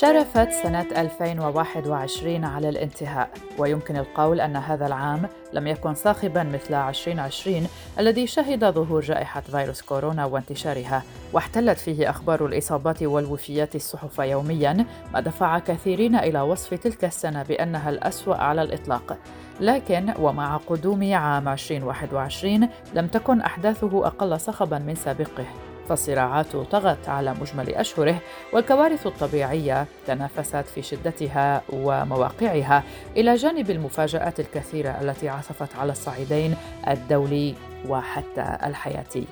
شرفت 0.00 0.52
سنة 0.52 0.86
2021 0.96 2.44
على 2.44 2.68
الانتهاء 2.68 3.30
ويمكن 3.58 3.96
القول 3.96 4.40
أن 4.40 4.56
هذا 4.56 4.86
العام 4.86 5.28
لم 5.52 5.66
يكن 5.66 5.94
صاخبا 5.94 6.42
مثل 6.42 6.74
2020 6.74 7.68
الذي 7.98 8.26
شهد 8.26 8.64
ظهور 8.64 9.00
جائحة 9.00 9.40
فيروس 9.40 9.82
كورونا 9.82 10.24
وانتشارها. 10.24 11.02
واحتلت 11.32 11.78
فيه 11.78 12.10
أخبار 12.10 12.46
الإصابات 12.46 13.02
والوفيات 13.02 13.74
الصحف 13.74 14.18
يوميا 14.18 14.86
ما 15.12 15.20
دفع 15.20 15.58
كثيرين 15.58 16.16
إلى 16.16 16.40
وصف 16.40 16.74
تلك 16.74 17.04
السنة 17.04 17.42
بأنها 17.42 17.90
الأسوأ 17.90 18.34
على 18.34 18.62
الإطلاق. 18.62 19.18
لكن 19.60 20.14
ومع 20.18 20.56
قدوم 20.56 21.14
عام 21.14 21.48
2021 21.48 22.68
لم 22.94 23.06
تكن 23.06 23.40
أحداثه 23.40 24.06
أقل 24.06 24.40
صخبا 24.40 24.78
من 24.78 24.94
سابقه. 24.94 25.46
فالصراعات 25.88 26.56
طغت 26.56 27.08
على 27.08 27.34
مجمل 27.40 27.74
أشهره 27.74 28.18
والكوارث 28.52 29.06
الطبيعية 29.06 29.86
تنافست 30.06 30.64
في 30.74 30.82
شدتها 30.82 31.62
ومواقعها 31.72 32.82
إلى 33.16 33.34
جانب 33.34 33.70
المفاجآت 33.70 34.40
الكثيرة 34.40 34.90
التي 35.00 35.28
عصفت 35.28 35.76
على 35.76 35.92
الصعيدين 35.92 36.56
الدولي 36.88 37.54
وحتى 37.88 38.58
الحياتي 38.64 39.24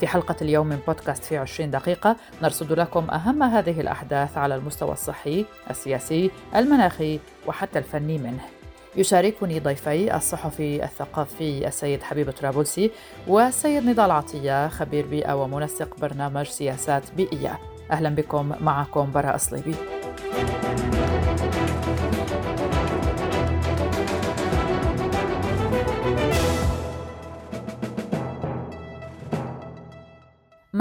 في 0.00 0.06
حلقة 0.06 0.36
اليوم 0.42 0.66
من 0.66 0.78
بودكاست 0.86 1.24
في 1.24 1.36
20 1.36 1.70
دقيقة 1.70 2.16
نرصد 2.42 2.72
لكم 2.72 3.10
أهم 3.10 3.42
هذه 3.42 3.80
الأحداث 3.80 4.38
على 4.38 4.54
المستوى 4.54 4.92
الصحي، 4.92 5.44
السياسي، 5.70 6.30
المناخي 6.56 7.20
وحتى 7.46 7.78
الفني 7.78 8.18
منه. 8.18 8.61
يشاركني 8.96 9.60
ضيفي 9.60 10.16
الصحفي 10.16 10.84
الثقافي 10.84 11.68
السيد 11.68 12.02
حبيب 12.02 12.30
طرابلسي 12.30 12.90
والسيد 13.26 13.84
نضال 13.84 14.10
عطية 14.10 14.68
خبير 14.68 15.06
بيئة 15.06 15.42
ومنسق 15.42 15.96
برنامج 16.00 16.46
سياسات 16.46 17.02
بيئية. 17.16 17.58
أهلا 17.90 18.08
بكم 18.08 18.52
معكم 18.60 19.12
براء 19.12 19.36
صليبي 19.36 19.74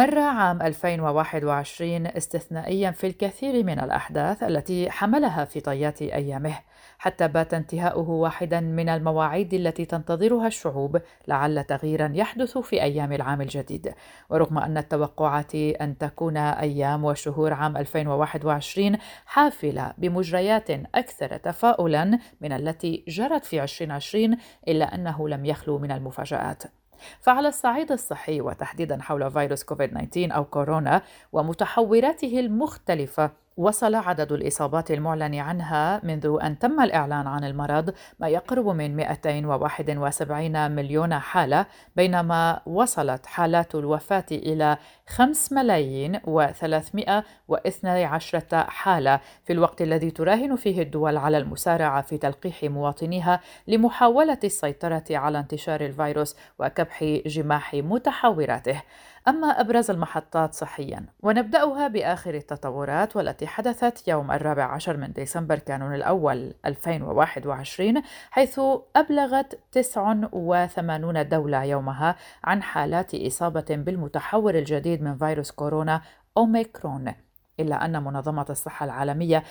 مر 0.02 0.20
عام 0.20 0.62
2021 0.62 2.08
استثنائيا 2.08 2.92
في 2.92 3.08
الكثير 3.08 3.64
من 3.64 3.80
الأحداث 3.80 4.44
التي 4.44 4.92
حملها 4.92 5.46
في 5.46 5.60
طيات 5.60 6.02
أيامه 6.02 6.60
حتى 6.98 7.28
بات 7.28 7.54
انتهاؤه 7.54 8.10
واحدا 8.10 8.60
من 8.60 8.90
المواعيد 8.90 9.54
التي 9.54 9.86
تنتظرها 9.86 10.48
الشعوب 10.48 11.02
لعل 11.28 11.64
تغييرا 11.64 12.12
يحدث 12.16 12.58
في 12.58 12.82
أيام 12.82 13.14
العام 13.14 13.42
الجديد. 13.42 13.94
ورغم 14.30 14.58
أن 14.58 14.78
التوقعات 14.78 15.56
أن 15.56 15.98
تكون 15.98 16.38
أيام 16.38 17.04
وشهور 17.04 17.54
عام 17.54 17.78
2021 17.78 18.98
حافلة 19.26 19.94
بمجريات 19.98 20.70
أكثر 20.96 21.38
تفاؤلا 21.38 22.20
من 22.42 22.52
التي 22.52 23.04
جرت 23.08 23.46
في 23.46 23.64
2020 23.64 24.38
إلا 24.68 24.96
أنه 24.96 25.30
لم 25.30 25.46
يخلو 25.46 25.78
من 25.78 25.92
المفاجآت. 25.92 26.81
فعلى 27.22 27.48
الصعيد 27.48 27.92
الصحي 27.92 28.42
وتحديدا 28.42 29.02
حول 29.02 29.32
فيروس 29.32 29.64
كوفيد 29.64 30.10
19 30.10 30.36
أو 30.36 30.46
كورونا 30.46 31.02
ومتحوراته 31.32 32.40
المختلفة. 32.40 33.32
وصل 33.62 33.96
عدد 33.96 34.32
الإصابات 34.32 34.92
المعلن 34.92 35.36
عنها 35.36 36.02
منذ 36.04 36.38
أن 36.44 36.60
تم 36.60 36.82
الإعلان 36.82 37.28
عن 37.28 37.44
المرض 37.44 37.94
ما 38.20 38.28
يقرب 38.28 38.68
من 38.68 38.96
271 38.96 40.72
مليون 40.72 41.20
حالة 41.20 41.66
بينما 41.96 42.62
وصلت 42.66 43.26
حالات 43.26 43.76
الوفاة 43.76 44.26
إلى 44.32 44.78
5 45.08 45.56
ملايين 45.56 46.18
و312 46.18 48.54
حالة. 48.54 49.20
في 49.44 49.54
الوقت 49.54 49.82
الذي 49.82 50.12
تراهن 50.12 50.56
فيه 50.56 50.82
الدول 50.82 51.18
على 51.18 51.38
المسارعة 51.38 52.02
في 52.02 52.18
تلقيح 52.18 52.64
مواطنيها 52.64 53.40
لمحاولة 53.68 54.40
السيطرة 54.44 55.04
على 55.10 55.40
انتشار 55.40 55.82
الفيروس 55.82 56.36
وكبح 56.60 57.04
جماح 57.26 57.74
متحوراته. 57.74 58.82
أما 59.28 59.48
أبرز 59.48 59.92
المحطات 59.92 60.54
صحيا 60.54 61.06
ونبدأها 61.20 61.88
بآخر 61.88 62.34
التطورات 62.34 63.16
والتي 63.16 63.48
حدثت 63.48 64.08
يوم 64.08 64.32
الرابع 64.32 64.64
عشر 64.64 64.98
من 64.98 65.12
ديسمبر 65.12 65.60
كانون 65.60 65.96
الأول 65.96 66.54
2021 66.66 68.02
حيث 68.32 68.60
أبلغت 68.96 69.60
89 69.72 71.30
دولة 71.30 71.64
يومها 71.64 72.16
عن 72.44 72.64
حالات 72.64 73.16
إصابة 73.16 73.66
بالمتحور 73.70 74.56
الجديد 74.56 75.02
من 75.04 75.18
فيروس 75.18 75.52
كورونا 75.52 76.02
أوميكرون. 76.38 77.14
إلا 77.60 77.86
أن 77.86 78.04
منظمة 78.04 78.46
الصحة 78.50 78.86
العالمية 78.86 79.44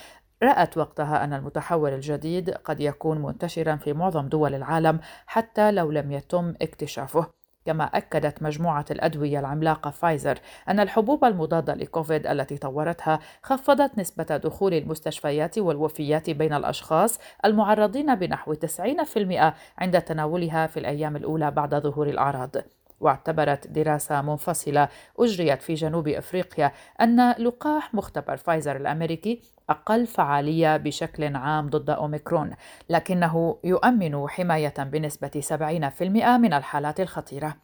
رأت 0.42 0.76
وقتها 0.76 1.25
أن 1.25 1.32
المتحور 1.32 1.94
الجديد 1.94 2.50
قد 2.50 2.80
يكون 2.80 3.22
منتشرا 3.22 3.76
في 3.76 3.92
معظم 3.92 4.28
دول 4.28 4.54
العالم 4.54 5.00
حتى 5.26 5.70
لو 5.70 5.91
لم 5.91 6.12
يتم 6.12 6.54
اكتشافه. 6.62 7.40
كما 7.65 7.84
أكدت 7.84 8.43
مجموعة 8.43 8.84
الأدوية 8.91 9.41
العملاقة 9.41 9.91
فايزر 9.91 10.38
أن 10.69 10.81
الحبوب 10.81 11.25
المضادة 11.25 11.75
لكوفيد 11.75 12.26
التي 12.26 12.56
طورتها 12.56 13.21
خفضت 13.43 13.98
نسبة 13.98 14.37
دخول 14.37 14.75
المستشفيات 14.75 15.59
والوفيات 15.59 16.31
بين 16.31 16.53
الأشخاص 16.53 17.19
المعرضين 17.44 18.15
بنحو 18.15 18.54
90% 18.54 19.53
عند 19.78 20.00
تناولها 20.00 20.66
في 20.66 20.81
الأيام 20.81 21.16
الأولى 21.16 21.50
بعد 21.50 21.75
ظهور 21.75 22.09
الأعراض. 22.09 22.56
واعتبرت 23.00 23.66
دراسة 23.66 24.22
منفصلة 24.22 24.88
أجريت 25.19 25.62
في 25.62 25.75
جنوب 25.75 26.09
أفريقيا 26.09 26.72
أن 27.00 27.31
لقاح 27.31 27.94
مختبر 27.94 28.37
فايزر 28.37 28.77
الأمريكي 28.77 29.42
أقل 29.70 30.06
فعالية 30.06 30.76
بشكل 30.76 31.36
عام 31.36 31.70
ضد 31.70 31.91
أوميكرون 31.91 32.50
لكنه 32.91 33.58
يؤمن 33.64 34.28
حماية 34.28 34.75
بنسبة 34.78 35.42
70% 35.48 36.03
من 36.38 36.53
الحالات 36.53 37.00
الخطيرة. 37.00 37.56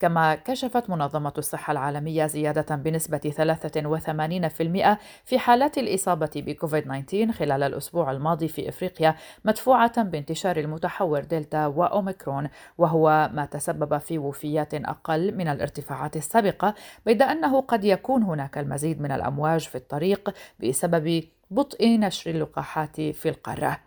كما 0.00 0.34
كشفت 0.34 0.90
منظمة 0.90 1.32
الصحة 1.38 1.70
العالمية 1.70 2.26
زيادة 2.26 2.76
بنسبة 2.76 3.18
83% 3.18 4.98
في 5.24 5.38
حالات 5.38 5.78
الإصابة 5.78 6.30
بكوفيد 6.36 6.82
19 6.82 7.32
خلال 7.32 7.62
الأسبوع 7.62 8.10
الماضي 8.10 8.48
في 8.48 8.68
إفريقيا 8.68 9.14
مدفوعة 9.44 10.02
بانتشار 10.02 10.56
المتحور 10.56 11.20
دلتا 11.20 11.66
وأوميكرون 11.66 12.48
وهو 12.78 13.30
ما 13.34 13.44
تسبب 13.44 13.98
في 13.98 14.18
وفيات 14.18 14.74
أقل 14.74 15.36
من 15.36 15.48
الارتفاعات 15.48 16.16
السابقة 16.16 16.74
بيد 17.06 17.22
أنه 17.22 17.60
قد 17.60 17.84
يكون 17.84 18.22
هناك 18.22 18.58
المزيد 18.58 19.00
من 19.00 19.12
الأمواج 19.12 19.60
في 19.60 19.74
الطريق 19.74 20.34
بسبب 20.60 21.22
بطء 21.50 21.98
نشر 21.98 22.30
اللقاحات 22.30 23.00
في 23.00 23.28
القارة. 23.28 23.78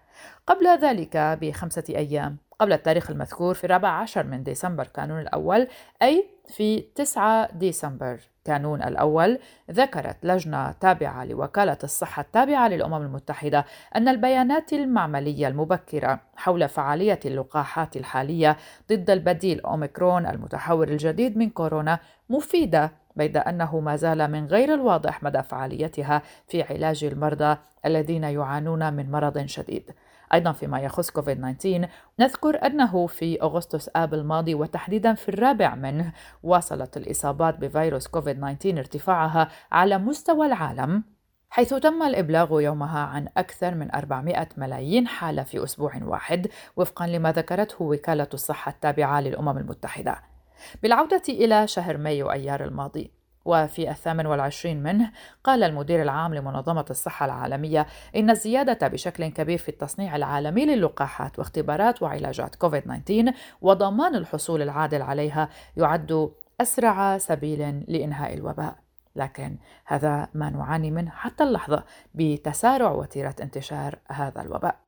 قبل 0.47 0.77
ذلك 0.81 1.17
بخمسة 1.17 1.83
أيام 1.89 2.37
قبل 2.59 2.73
التاريخ 2.73 3.09
المذكور 3.09 3.53
في 3.53 3.63
الرابع 3.63 3.89
عشر 3.89 4.23
من 4.23 4.43
ديسمبر 4.43 4.87
كانون 4.87 5.19
الأول 5.19 5.67
أي 6.01 6.29
في 6.49 6.79
9 6.95 7.51
ديسمبر 7.51 8.19
كانون 8.45 8.83
الأول 8.83 9.39
ذكرت 9.71 10.17
لجنة 10.23 10.71
تابعة 10.71 11.25
لوكالة 11.25 11.77
الصحة 11.83 12.21
التابعة 12.21 12.67
للأمم 12.67 13.01
المتحدة 13.01 13.65
أن 13.95 14.07
البيانات 14.07 14.73
المعملية 14.73 15.47
المبكرة 15.47 16.19
حول 16.35 16.69
فعالية 16.69 17.19
اللقاحات 17.25 17.97
الحالية 17.97 18.57
ضد 18.91 19.09
البديل 19.09 19.61
أوميكرون 19.61 20.25
المتحور 20.25 20.87
الجديد 20.87 21.37
من 21.37 21.49
كورونا 21.49 21.99
مفيدة 22.29 22.91
بيد 23.15 23.37
أنه 23.37 23.79
ما 23.79 23.95
زال 23.95 24.31
من 24.31 24.45
غير 24.45 24.73
الواضح 24.73 25.23
مدى 25.23 25.43
فعاليتها 25.43 26.21
في 26.47 26.63
علاج 26.63 27.03
المرضى 27.03 27.57
الذين 27.85 28.23
يعانون 28.23 28.93
من 28.93 29.11
مرض 29.11 29.45
شديد. 29.45 29.91
أيضا 30.33 30.51
فيما 30.51 30.79
يخص 30.79 31.09
كوفيد 31.09 31.55
19 31.57 31.87
نذكر 32.19 32.65
أنه 32.65 33.07
في 33.07 33.41
أغسطس 33.41 33.89
آب 33.95 34.13
الماضي 34.13 34.55
وتحديدا 34.55 35.13
في 35.13 35.29
الرابع 35.29 35.75
منه 35.75 36.13
واصلت 36.43 36.97
الإصابات 36.97 37.57
بفيروس 37.57 38.07
كوفيد 38.07 38.37
19 38.37 38.79
ارتفاعها 38.79 39.49
على 39.71 39.97
مستوى 39.97 40.45
العالم 40.45 41.03
حيث 41.49 41.73
تم 41.73 42.03
الإبلاغ 42.03 42.61
يومها 42.61 42.99
عن 42.99 43.27
أكثر 43.37 43.75
من 43.75 43.95
400 43.95 44.47
ملايين 44.57 45.07
حالة 45.07 45.43
في 45.43 45.63
أسبوع 45.63 45.99
واحد 46.03 46.47
وفقا 46.75 47.07
لما 47.07 47.31
ذكرته 47.31 47.85
وكالة 47.85 48.27
الصحة 48.33 48.71
التابعة 48.71 49.21
للأمم 49.21 49.57
المتحدة. 49.57 50.32
بالعودة 50.83 51.21
إلى 51.29 51.67
شهر 51.67 51.97
مايو 51.97 52.31
أيار 52.31 52.63
الماضي. 52.63 53.11
وفي 53.45 53.89
الثامن 53.89 54.25
والعشرين 54.25 54.83
منه 54.83 55.11
قال 55.43 55.63
المدير 55.63 56.01
العام 56.01 56.33
لمنظمة 56.33 56.85
الصحة 56.89 57.25
العالمية 57.25 57.87
إن 58.15 58.29
الزيادة 58.29 58.87
بشكل 58.87 59.27
كبير 59.27 59.57
في 59.57 59.69
التصنيع 59.69 60.15
العالمي 60.15 60.65
للقاحات 60.65 61.39
واختبارات 61.39 62.03
وعلاجات 62.03 62.55
كوفيد 62.55 62.81
19 62.83 63.33
وضمان 63.61 64.15
الحصول 64.15 64.61
العادل 64.61 65.01
عليها 65.01 65.49
يعد 65.77 66.31
أسرع 66.61 67.17
سبيل 67.17 67.83
لإنهاء 67.87 68.33
الوباء. 68.33 68.75
لكن 69.15 69.57
هذا 69.85 70.27
ما 70.33 70.49
نعاني 70.49 70.91
منه 70.91 71.11
حتى 71.11 71.43
اللحظة 71.43 71.83
بتسارع 72.13 72.91
وتيرة 72.91 73.35
انتشار 73.41 73.99
هذا 74.07 74.41
الوباء. 74.41 74.82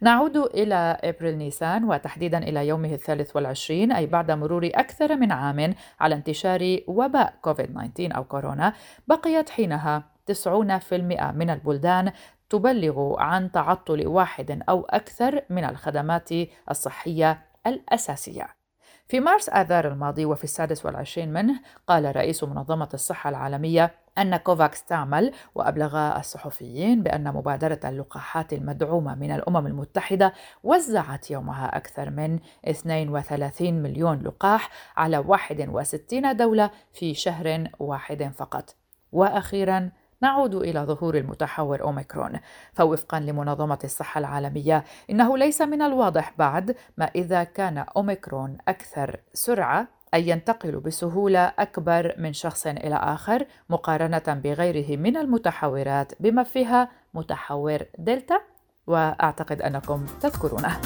نعود 0.00 0.36
إلى 0.36 0.98
إبريل 1.04 1.38
نيسان 1.38 1.84
وتحديدا 1.84 2.38
إلى 2.38 2.68
يومه 2.68 2.94
الثالث 2.94 3.36
والعشرين 3.36 3.92
أي 3.92 4.06
بعد 4.06 4.30
مرور 4.30 4.70
أكثر 4.74 5.16
من 5.16 5.32
عام 5.32 5.74
على 6.00 6.14
انتشار 6.14 6.78
وباء 6.86 7.34
كوفيد 7.42 7.66
19 7.94 8.16
أو 8.16 8.24
كورونا. 8.24 8.72
بقيت 9.08 9.50
حينها 9.50 10.04
90% 10.32 11.32
من 11.32 11.50
البلدان 11.50 12.12
تبلغ 12.50 13.20
عن 13.20 13.52
تعطل 13.52 14.06
واحد 14.06 14.62
أو 14.68 14.86
أكثر 14.90 15.42
من 15.50 15.64
الخدمات 15.64 16.28
الصحية 16.70 17.42
الأساسية. 17.66 18.60
في 19.08 19.20
مارس 19.20 19.48
آذار 19.48 19.88
الماضي 19.88 20.24
وفي 20.24 20.44
السادس 20.44 20.86
والعشرين 20.86 21.32
منه 21.32 21.60
قال 21.86 22.16
رئيس 22.16 22.44
منظمة 22.44 22.88
الصحة 22.94 23.30
العالمية 23.30 23.94
أن 24.20 24.36
كوفاكس 24.36 24.84
تعمل 24.84 25.32
وأبلغ 25.54 26.18
الصحفيين 26.18 27.02
بأن 27.02 27.34
مبادرة 27.34 27.80
اللقاحات 27.84 28.52
المدعومة 28.52 29.14
من 29.14 29.30
الأمم 29.30 29.66
المتحدة 29.66 30.32
وزعت 30.64 31.30
يومها 31.30 31.76
أكثر 31.76 32.10
من 32.10 32.38
32 32.68 33.82
مليون 33.82 34.22
لقاح 34.22 34.70
على 34.96 35.18
61 35.18 36.36
دولة 36.36 36.70
في 36.92 37.14
شهر 37.14 37.68
واحد 37.78 38.32
فقط. 38.36 38.76
وأخيرا 39.12 39.90
نعود 40.22 40.54
إلى 40.54 40.80
ظهور 40.80 41.16
المتحور 41.16 41.82
أوميكرون 41.82 42.40
فوفقا 42.72 43.20
لمنظمة 43.20 43.78
الصحة 43.84 44.18
العالمية 44.18 44.84
إنه 45.10 45.38
ليس 45.38 45.62
من 45.62 45.82
الواضح 45.82 46.34
بعد 46.38 46.76
ما 46.96 47.04
إذا 47.04 47.44
كان 47.44 47.78
أوميكرون 47.78 48.58
أكثر 48.68 49.20
سرعة 49.32 49.88
أي 50.14 50.28
ينتقل 50.28 50.80
بسهولة 50.80 51.52
أكبر 51.58 52.14
من 52.18 52.32
شخص 52.32 52.66
إلى 52.66 52.94
آخر 52.94 53.46
مقارنة 53.70 54.22
بغيره 54.28 54.96
من 54.96 55.16
المتحورات 55.16 56.12
بما 56.20 56.42
فيها 56.42 56.88
متحور 57.14 57.78
دلتا 57.98 58.40
وأعتقد 58.86 59.62
أنكم 59.62 60.06
تذكرونه. 60.20 60.80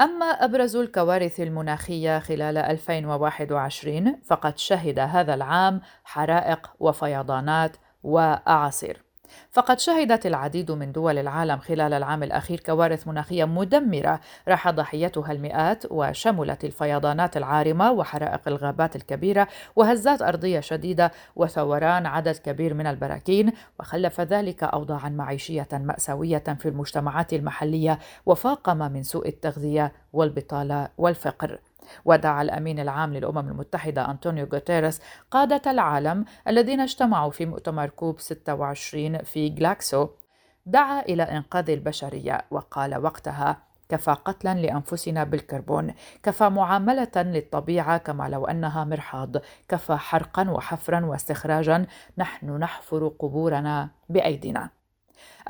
أما 0.00 0.26
أبرز 0.26 0.76
الكوارث 0.76 1.40
المناخية 1.40 2.18
خلال 2.18 2.58
2021 2.58 4.20
فقد 4.24 4.58
شهد 4.58 4.98
هذا 4.98 5.34
العام 5.34 5.80
حرائق 6.04 6.70
وفيضانات 6.80 7.76
وأعاصير. 8.02 9.04
فقد 9.50 9.78
شهدت 9.78 10.26
العديد 10.26 10.70
من 10.70 10.92
دول 10.92 11.18
العالم 11.18 11.58
خلال 11.58 11.92
العام 11.92 12.22
الأخير 12.22 12.60
كوارث 12.60 13.08
مناخية 13.08 13.44
مدمرة 13.44 14.20
راح 14.48 14.70
ضحيتها 14.70 15.32
المئات 15.32 15.84
وشملت 15.90 16.64
الفيضانات 16.64 17.36
العارمة 17.36 17.92
وحرائق 17.92 18.40
الغابات 18.46 18.96
الكبيرة 18.96 19.48
وهزات 19.76 20.22
أرضية 20.22 20.60
شديدة 20.60 21.12
وثوران 21.36 22.06
عدد 22.06 22.36
كبير 22.36 22.74
من 22.74 22.86
البراكين 22.86 23.52
وخلف 23.80 24.20
ذلك 24.20 24.62
أوضاعا 24.64 25.08
معيشية 25.08 25.68
مأساوية 25.72 26.44
في 26.58 26.68
المجتمعات 26.68 27.32
المحلية 27.32 27.98
وفاقم 28.26 28.78
من 28.92 29.02
سوء 29.02 29.28
التغذية 29.28 29.92
والبطالة 30.12 30.88
والفقر. 30.98 31.58
ودعا 32.04 32.42
الأمين 32.42 32.80
العام 32.80 33.14
للأمم 33.14 33.48
المتحدة 33.48 34.10
أنطونيو 34.10 34.48
غوتيريس 34.52 35.00
قادة 35.30 35.70
العالم 35.70 36.24
الذين 36.48 36.80
اجتمعوا 36.80 37.30
في 37.30 37.46
مؤتمر 37.46 37.88
كوب 37.88 38.20
26 38.20 39.18
في 39.18 39.48
غلاسكو 39.48 40.08
دعا 40.66 41.00
إلى 41.00 41.22
إنقاذ 41.22 41.70
البشرية 41.70 42.44
وقال 42.50 43.04
وقتها 43.04 43.56
كفى 43.88 44.10
قتلا 44.10 44.54
لأنفسنا 44.54 45.24
بالكربون 45.24 45.94
كفى 46.22 46.48
معاملة 46.48 47.12
للطبيعة 47.16 47.98
كما 47.98 48.28
لو 48.28 48.44
أنها 48.44 48.84
مرحاض 48.84 49.36
كفى 49.68 49.96
حرقا 49.96 50.50
وحفرا 50.50 51.06
واستخراجا 51.06 51.86
نحن 52.18 52.56
نحفر 52.58 53.08
قبورنا 53.08 53.88
بأيدينا. 54.08 54.70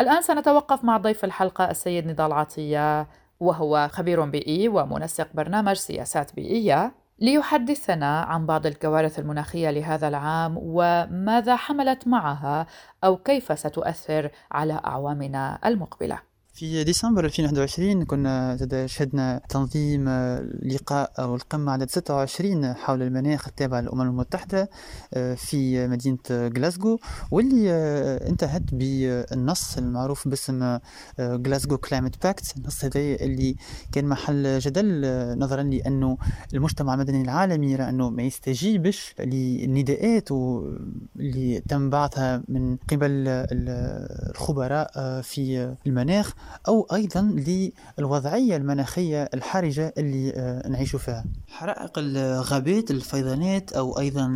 الآن 0.01 0.23
سنتوقف 0.23 0.85
مع 0.85 0.97
ضيف 0.97 1.25
الحلقة 1.25 1.71
السيد 1.71 2.07
نضال 2.07 2.33
عطية. 2.33 3.07
وهو 3.45 3.89
خبير 3.93 4.25
بيئي 4.25 4.69
ومنسق 4.69 5.29
برنامج 5.35 5.77
سياسات 5.77 6.35
بيئية 6.35 6.95
ليحدثنا 7.19 8.21
عن 8.21 8.47
بعض 8.47 8.67
الكوارث 8.67 9.19
المناخية 9.19 9.71
لهذا 9.71 10.09
العام 10.09 10.55
وماذا 10.59 11.57
حملت 11.57 12.09
معها 12.09 12.67
أو 13.05 13.17
كيف 13.17 13.59
ستؤثر 13.59 14.31
على 14.53 14.81
أعوامنا 14.87 15.59
المقبلة. 15.67 16.34
في 16.55 16.85
ديسمبر 16.85 17.25
2021 17.25 18.05
كنا 18.05 18.57
شهدنا 18.87 19.41
تنظيم 19.49 20.09
لقاء 20.63 21.13
أو 21.19 21.35
القمة 21.35 21.73
عدد 21.73 21.91
26 21.91 22.75
حول 22.75 23.03
المناخ 23.03 23.49
التابع 23.49 23.81
للأمم 23.81 24.01
المتحدة 24.01 24.71
آه، 25.15 25.35
في 25.35 25.89
مدينة 25.89 26.19
غلاسكو 26.31 26.99
واللي 27.31 27.73
آه، 27.73 28.29
انتهت 28.29 28.63
بالنص 28.73 29.79
المعروف 29.79 30.29
باسم 30.29 30.79
Glasgow 31.21 31.77
Climate 31.77 32.23
Pact 32.27 32.57
النص 32.57 32.85
هذا 32.85 33.01
اللي 33.01 33.57
كان 33.93 34.05
محل 34.05 34.59
جدل 34.59 35.03
آه، 35.05 35.35
نظرا 35.35 35.63
لأنه 35.63 36.19
المجتمع 36.55 36.95
المدني 36.95 37.23
العالمي 37.23 37.73
يرى 37.73 37.89
أنه 37.89 38.11
ما 38.11 38.23
يستجيبش 38.23 39.15
للنداءات 39.21 40.31
اللي 41.17 41.61
تم 41.69 41.91
بعثها 41.91 42.43
من 42.49 42.77
قبل 42.77 43.25
الخبراء 44.31 45.21
في 45.21 45.75
المناخ. 45.87 46.35
أو 46.69 46.87
أيضا 46.93 47.23
للوضعية 47.99 48.57
المناخية 48.57 49.23
الحرجة 49.35 49.95
اللي 49.99 50.33
آه، 50.37 50.69
نعيش 50.69 50.97
فيها. 50.97 51.25
حرائق 51.49 51.93
الغابات 51.99 52.91
الفيضانات 52.91 53.73
أو 53.73 53.99
أيضا 53.99 54.27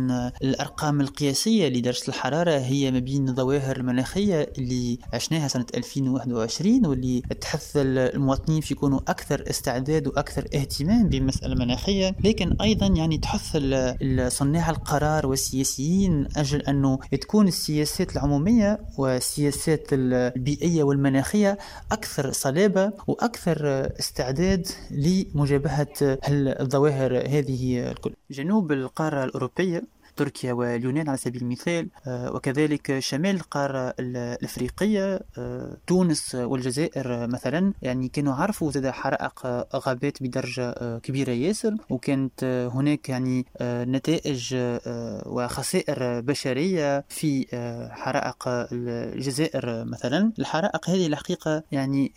الأرقام 0.41 1.01
القياسية 1.01 1.67
لدرجة 1.67 2.07
الحرارة 2.07 2.51
هي 2.51 2.91
ما 2.91 2.99
بين 2.99 3.29
الظواهر 3.29 3.77
المناخية 3.77 4.51
اللي 4.57 4.99
عشناها 5.13 5.47
سنة 5.47 5.65
2021 5.75 6.85
واللي 6.85 7.21
تحث 7.41 7.71
المواطنين 7.75 8.61
في 8.61 8.73
يكونوا 8.73 8.99
أكثر 9.07 9.43
استعداد 9.49 10.07
وأكثر 10.07 10.47
اهتمام 10.55 11.09
بالمسألة 11.09 11.53
المناخية 11.53 12.15
لكن 12.23 12.55
أيضا 12.61 12.87
يعني 12.87 13.17
تحث 13.17 13.57
صناع 14.27 14.69
القرار 14.69 15.27
والسياسيين 15.27 16.27
أجل 16.37 16.61
أنه 16.61 16.99
تكون 17.21 17.47
السياسات 17.47 18.13
العمومية 18.13 18.79
والسياسات 18.97 19.87
البيئية 19.91 20.83
والمناخية 20.83 21.57
أكثر 21.91 21.98
صلابة 22.31 22.91
وأكثر 23.07 23.89
استعداد 23.99 24.67
لمجابهة 24.91 25.87
الظواهر 26.29 27.17
هذه 27.17 27.91
الكل. 27.91 28.13
جنوب 28.31 28.71
القارة 28.71 29.23
الأوروبية 29.23 29.83
تركيا 30.19 30.53
واليونان 30.53 31.09
على 31.09 31.17
سبيل 31.17 31.41
المثال. 31.41 31.89
آه، 32.07 32.35
وكذلك 32.35 32.99
شمال 32.99 33.35
القارة 33.35 33.93
الأفريقية 33.99 35.19
آه، 35.37 35.77
تونس 35.87 36.35
والجزائر 36.35 37.27
مثلا. 37.27 37.73
يعني 37.81 38.07
كانوا 38.07 38.33
عرفوا 38.33 38.71
زاد 38.71 38.87
حرائق 38.87 39.47
غابات 39.75 40.23
بدرجة 40.23 40.69
آه، 40.69 40.99
كبيرة 40.99 41.31
ياسر. 41.31 41.75
وكانت 41.89 42.43
هناك 42.73 43.09
يعني 43.09 43.45
نتائج 43.61 44.55
وخسائر 45.25 46.21
بشرية 46.21 47.05
في 47.09 47.45
حرائق 47.91 48.49
الجزائر 48.71 49.85
مثلا. 49.85 50.31
الحرائق 50.39 50.89
هذه 50.89 51.07
الحقيقة 51.07 51.63
يعني 51.71 52.13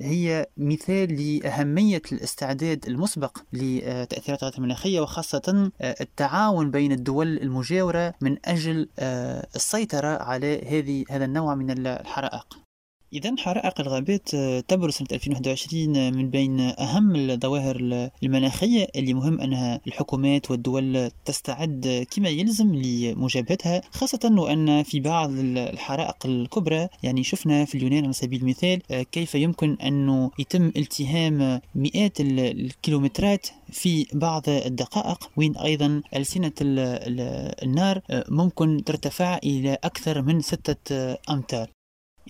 هي 0.00 0.46
مثال 0.56 1.38
لأهمية 1.38 2.02
الاستعداد 2.12 2.86
المسبق 2.86 3.38
لتأثيرات 3.52 4.58
المناخية 4.58 5.00
وخاصة 5.00 5.70
آه، 5.80 5.96
التعاون 6.00 6.70
بين 6.70 6.92
الدول 6.92 7.38
المجاورة 7.38 8.14
من 8.20 8.36
أجل 8.44 8.88
آه، 8.98 9.46
السيطرة 9.56 10.22
على 10.22 10.78
هذه 10.78 11.04
هذا 11.10 11.24
النوع 11.24 11.54
من 11.54 11.86
الحرائق. 11.86 12.65
إذا 13.12 13.34
حرائق 13.38 13.80
الغابات 13.80 14.34
آه، 14.34 14.60
تبرز 14.60 14.92
سنة 14.94 15.08
2021 15.12 15.96
آه، 15.96 16.10
من 16.10 16.30
بين 16.30 16.60
أهم 16.60 17.16
الظواهر 17.16 17.76
المناخية. 18.22 18.86
اللي 18.96 19.14
مهم 19.14 19.40
أنها 19.40 19.80
الحكومات 19.86 20.50
والدول 20.50 21.10
تستعد 21.24 22.06
كما 22.10 22.28
يلزم 22.28 22.74
لمجابهتها 22.74 23.82
خاصة 23.90 24.34
وأن 24.38 24.82
في 24.82 25.00
بعض 25.00 25.30
الحرائق 25.32 26.26
الكبرى. 26.26 26.88
يعني 27.02 27.24
شفنا 27.24 27.64
في 27.64 27.74
اليونان 27.74 28.04
على 28.04 28.12
سبيل 28.12 28.40
المثال 28.40 28.82
آه، 28.90 29.02
كيف 29.02 29.34
يمكن 29.34 29.74
أنه 29.74 30.30
يتم 30.38 30.72
التهام 30.76 31.60
مئات 31.74 32.20
الكيلومترات 32.20 33.46
في 33.72 34.06
بعض 34.12 34.48
الدقائق 34.48 35.30
وين 35.36 35.56
أيضا 35.56 36.02
ألسنة 36.16 36.52
النار 36.62 38.00
ممكن 38.28 38.84
ترتفع 38.84 39.38
إلى 39.44 39.78
أكثر 39.84 40.22
من 40.22 40.40
ستة 40.40 41.16
أمتار. 41.30 41.75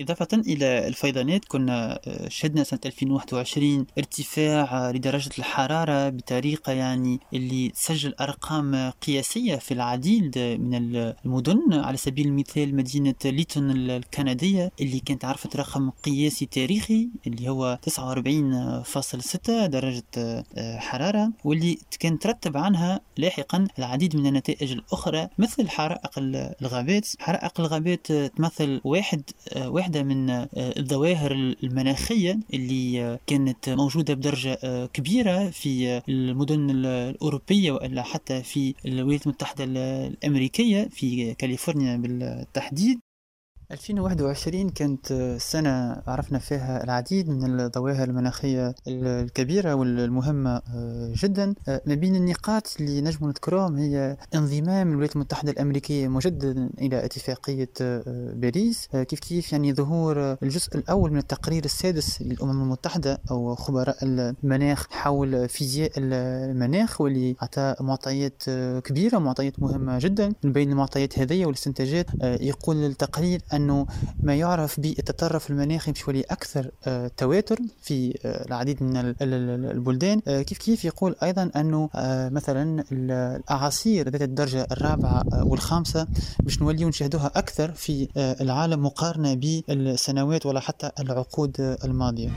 إضافة 0.01 0.29
إلى 0.33 0.89
الفيضانات 0.89 1.45
كنا 1.45 2.01
آه، 2.07 2.29
شهدنا 2.29 2.65
سنة 2.65 2.81
2021 2.87 3.87
ارتفاع 3.99 4.91
لدرجة 4.91 5.31
الحرارة 5.39 6.09
بطريقة 6.09 6.73
يعني 6.73 7.21
اللي 7.35 7.69
تسجل 7.69 8.15
أرقام 8.21 8.91
قياسية 8.91 9.57
في 9.57 9.75
العديد 9.75 10.39
من 10.39 10.75
المدن 10.75 11.73
على 11.73 11.97
سبيل 11.97 12.27
المثال 12.27 12.77
مدينة 12.77 13.15
ليتون 13.25 13.71
الكندية 13.71 14.73
اللي 14.81 15.01
كانت 15.01 15.25
عرفت 15.25 15.57
رقم 15.57 15.91
قياسي 15.91 16.47
تاريخي 16.47 17.09
اللي 17.27 17.49
هو 17.49 17.79
49.6 17.91 19.67
درجة 19.67 20.05
آه، 20.19 20.79
حرارة 20.79 21.33
واللي 21.45 21.79
كان 22.01 22.19
ترتب 22.19 22.57
عنها 22.57 23.01
لاحقا 23.17 23.69
العديد 23.79 24.17
من 24.17 24.27
النتائج 24.27 24.73
الأخرى 24.73 25.29
مثل 25.39 25.69
حرائق 25.69 26.11
الغابات. 26.19 27.07
حرائق 27.19 27.61
الغابات 27.61 28.13
تمثل 28.13 28.81
واحد 28.85 29.23
واحد 29.57 29.86
واحدة 29.87 30.03
من 30.03 30.47
الظواهر 30.57 31.33
المناخية 31.33 32.39
اللي 32.55 33.19
كانت 33.27 33.69
موجودة 33.69 34.15
بدرجة 34.15 34.87
كبيرة 34.87 35.51
في 35.51 36.03
المدن 36.09 36.71
الأوروبية 36.71 37.73
وإلا 37.73 38.03
حتى 38.03 38.43
في 38.43 38.75
الولايات 38.87 39.27
المتحدة 39.27 39.65
الأمريكية 39.65 40.89
في 40.91 41.35
كاليفورنيا 41.35 41.97
بالتحديد. 41.97 43.01
2021 43.73 44.71
كانت 44.71 45.37
سنة 45.41 46.03
عرفنا 46.07 46.39
فيها 46.39 46.85
العديد 46.85 47.29
من 47.29 47.61
الظواهر 47.61 48.09
المناخية 48.09 48.75
الكبيرة 48.89 49.75
والمهمة 49.75 50.63
آه، 50.75 51.13
جدا. 51.17 51.55
آه، 51.69 51.83
ما 51.87 51.95
بين 51.95 52.17
النقاط 52.17 52.77
اللي 52.81 53.01
نجم 53.01 53.27
نذكرهم 53.27 53.77
هي 53.77 54.17
انضمام 54.35 54.91
الولايات 54.91 55.17
المتحدة 55.17 55.53
الأمريكية 55.53 56.09
مجددا 56.09 56.71
إلى 56.79 57.05
اتفاقية 57.05 57.71
آه، 57.81 58.33
باريس. 58.35 58.89
كيف 58.93 59.21
كيف 59.21 59.53
يعني 59.53 59.75
ظهور 59.75 60.37
الجزء 60.43 60.77
الأول 60.77 61.11
من 61.11 61.19
التقرير 61.19 61.65
السادس 61.65 62.23
للأمم 62.23 62.63
المتحدة 62.63 63.21
أو 63.31 63.55
خبراء 63.55 63.97
المناخ 64.03 64.87
حول 64.91 65.49
فيزياء 65.49 65.93
المناخ 65.97 67.01
واللي 67.01 67.37
أعطى 67.43 67.75
معطيات 67.81 68.43
كبيرة 68.85 69.19
معطيات 69.19 69.61
مهمة 69.61 69.99
جدا. 69.99 70.33
من 70.45 70.53
بين 70.53 70.71
المعطيات 70.71 71.19
هذه 71.19 71.47
والاستنتاجات 71.47 72.07
يقول 72.23 72.77
التقرير 72.77 73.41
أنه 73.57 73.87
ما 74.23 74.35
يعرف 74.35 74.81
بالتطرف 74.81 75.51
المناخي 75.51 75.93
بشوي 75.93 76.21
أكثر 76.21 76.71
آه، 76.87 77.11
تواتر 77.17 77.57
في 77.83 78.19
آه، 78.25 78.47
العديد 78.47 78.83
من 78.83 79.15
البلدان. 79.71 80.21
آه، 80.29 80.43
كيف 80.43 80.59
كيف 80.59 80.85
يقول 80.85 81.17
أيضا 81.23 81.51
أنه 81.57 81.91
مثلا 82.33 82.85
الأعاصير 82.93 84.09
ذات 84.09 84.23
الدرجة 84.23 84.67
الرابعة 84.73 85.25
والخامسة 85.45 86.07
باش 86.41 86.63
نوليو 86.63 86.89
نشاهدوها 86.89 87.31
أكثر 87.37 87.73
في 87.73 88.09
العالم 88.17 88.87
مقارنة 88.87 89.35
بالسنوات 89.35 90.47
ولا 90.47 90.61
حتى 90.61 90.91
العقود 91.01 91.79
الماضية. 91.85 92.31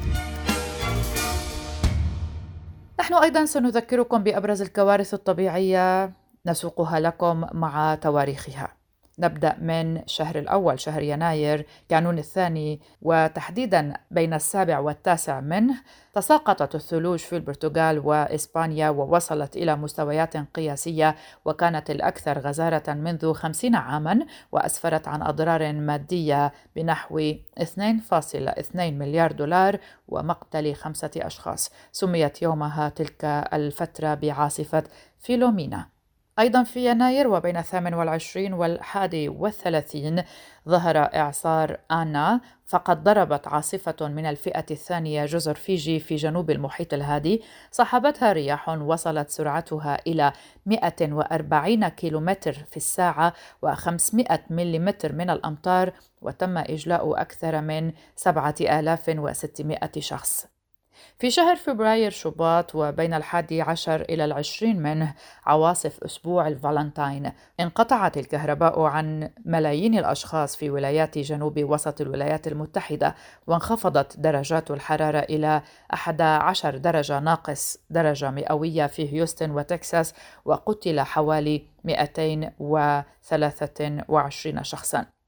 نحن 2.99 3.13
أيضا 3.13 3.45
سنذكركم 3.45 4.23
بأبرز 4.23 4.61
الكوارث 4.61 5.13
الطبيعية 5.13 6.13
نسوقها 6.45 6.99
لكم 6.99 7.45
مع 7.53 7.95
تواريخها. 7.95 8.78
نبدأ 9.19 9.55
من 9.61 10.01
شهر 10.05 10.39
الأول 10.39 10.79
شهر 10.79 11.01
يناير 11.01 11.65
كانون 11.89 12.17
الثاني 12.19 12.81
وتحديدا 13.01 13.93
بين 14.11 14.33
السابع 14.33 14.79
والتاسع 14.79 15.39
منه 15.39 15.75
تساقطت 16.13 16.75
الثلوج 16.75 17.19
في 17.19 17.35
البرتغال 17.35 17.99
وإسبانيا 17.99 18.89
ووصلت 18.89 19.57
إلى 19.57 19.75
مستويات 19.75 20.37
قياسية 20.37 21.15
وكانت 21.45 21.89
الأكثر 21.89 22.39
غزارة 22.39 22.93
منذ 22.93 23.33
خمسين 23.33 23.75
عاما 23.75 24.25
وأسفرت 24.51 25.07
عن 25.07 25.21
أضرار 25.21 25.73
مادية 25.73 26.53
بنحو 26.75 27.19
2.2 27.59 28.75
مليار 28.75 29.31
دولار 29.31 29.79
ومقتل 30.07 30.75
خمسة 30.75 31.11
أشخاص. 31.17 31.71
سميت 31.91 32.41
يومها 32.41 32.89
تلك 32.89 33.25
الفترة 33.53 34.13
بعاصفة 34.13 34.83
فيلومينا. 35.19 35.98
أيضا 36.39 36.63
في 36.63 36.89
يناير 36.89 37.27
وبين 37.27 37.57
الثامن 37.57 37.93
والعشرين 37.93 38.53
والحادي 38.53 39.29
والثلاثين 39.29 40.23
ظهر 40.69 40.97
إعصار 40.97 41.79
آنا 41.91 42.41
فقد 42.65 43.03
ضربت 43.03 43.47
عاصفة 43.47 44.07
من 44.07 44.25
الفئة 44.25 44.65
الثانية 44.71 45.25
جزر 45.25 45.53
فيجي 45.53 45.99
في 45.99 46.15
جنوب 46.15 46.51
المحيط 46.51 46.93
الهادي. 46.93 47.41
صاحبتها 47.71 48.31
رياح 48.31 48.69
وصلت 48.69 49.29
سرعتها 49.29 49.97
إلى 50.07 50.33
140 50.65 51.87
كيلومتر 51.87 52.53
في 52.53 52.77
الساعة 52.77 53.33
و500 53.65 54.39
ملم 54.49 54.93
من 55.03 55.29
الأمطار 55.29 55.93
وتم 56.21 56.57
إجلاء 56.57 57.21
أكثر 57.21 57.61
من 57.61 57.91
7600 58.15 59.91
شخص. 59.99 60.58
في 61.19 61.31
شهر 61.31 61.55
فبراير 61.55 62.11
شباط 62.11 62.75
وبين 62.75 63.13
الحادي 63.13 63.61
عشر 63.61 64.01
إلى 64.01 64.25
العشرين 64.25 64.81
منه 64.81 65.13
عواصف 65.45 66.03
أسبوع 66.03 66.47
الفالنتاين 66.47 67.31
انقطعت 67.59 68.17
الكهرباء 68.17 68.81
عن 68.81 69.29
ملايين 69.45 69.97
الأشخاص 69.97 70.55
في 70.55 70.69
ولايات 70.69 71.17
جنوب 71.17 71.63
وسط 71.63 72.01
الولايات 72.01 72.47
المتحدة 72.47 73.15
وانخفضت 73.47 74.19
درجات 74.19 74.71
الحرارة 74.71 75.19
إلى 75.19 75.61
11 75.93 76.77
درجة 76.77 77.19
ناقص 77.19 77.77
درجة 77.89 78.31
مئوية 78.31 78.87
في 78.87 79.13
هيوستن 79.13 79.51
وتكساس 79.51 80.13
وقتل 80.45 81.01
حوالي 81.01 81.63
223 81.83 84.63
شخصاً. 84.63 85.18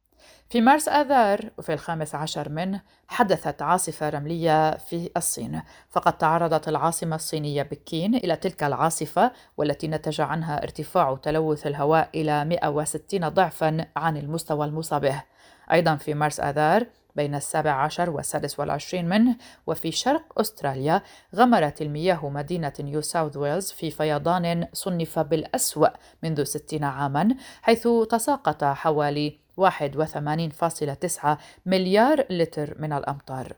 في 0.52 0.62
مارس 0.62 0.90
آذار 0.90 1.50
وفي 1.58 1.74
الخامس 1.74 2.16
عشر 2.16 2.50
منه 2.50 2.82
حدثت 3.08 3.62
عاصفة 3.62 4.10
رملية 4.10 4.78
في 4.78 5.10
الصين 5.18 5.62
فقد 5.90 6.18
تعرضت 6.18 6.68
العاصمة 6.68 7.16
الصينية 7.16 7.64
بكين 7.64 8.16
إلى 8.16 8.36
تلك 8.36 8.64
العاصفة 8.64 9.32
والتي 9.58 9.88
نتج 9.88 10.22
عنها 10.22 10.64
ارتفاع 10.64 11.16
تلوث 11.16 11.68
الهواء 11.68 12.10
إلى 12.16 12.46
160 12.46 13.30
ضعفا 13.30 13.86
عن 13.96 14.18
المستوى 14.18 14.66
المصابه. 14.66 15.24
أيضا 15.72 15.96
في 15.96 16.14
مارس 16.14 16.40
آذار 16.40 16.86
بين 17.16 17.36
السابع 17.36 17.72
عشر 17.72 18.10
والسادس 18.10 18.60
والعشرين 18.60 19.10
منه 19.10 19.36
وفي 19.68 19.92
شرق 19.92 20.40
أستراليا 20.40 21.02
غمرت 21.36 21.82
المياه 21.82 22.30
مدينة 22.30 22.74
نيو 22.80 23.02
ساوث 23.02 23.38
ويلز 23.38 23.72
في 23.72 23.92
فيضان 23.92 24.68
صنف 24.74 25.20
بالأسوأ 25.20 25.90
منذ 26.24 26.44
ستين 26.44 26.84
عاما 26.84 27.36
حيث 27.62 27.88
تساقط 28.10 28.64
حوالي 28.64 29.38
81.9 29.58 31.38
مليار 31.66 32.26
لتر 32.30 32.76
من 32.80 32.94
الأمطار. 32.94 33.56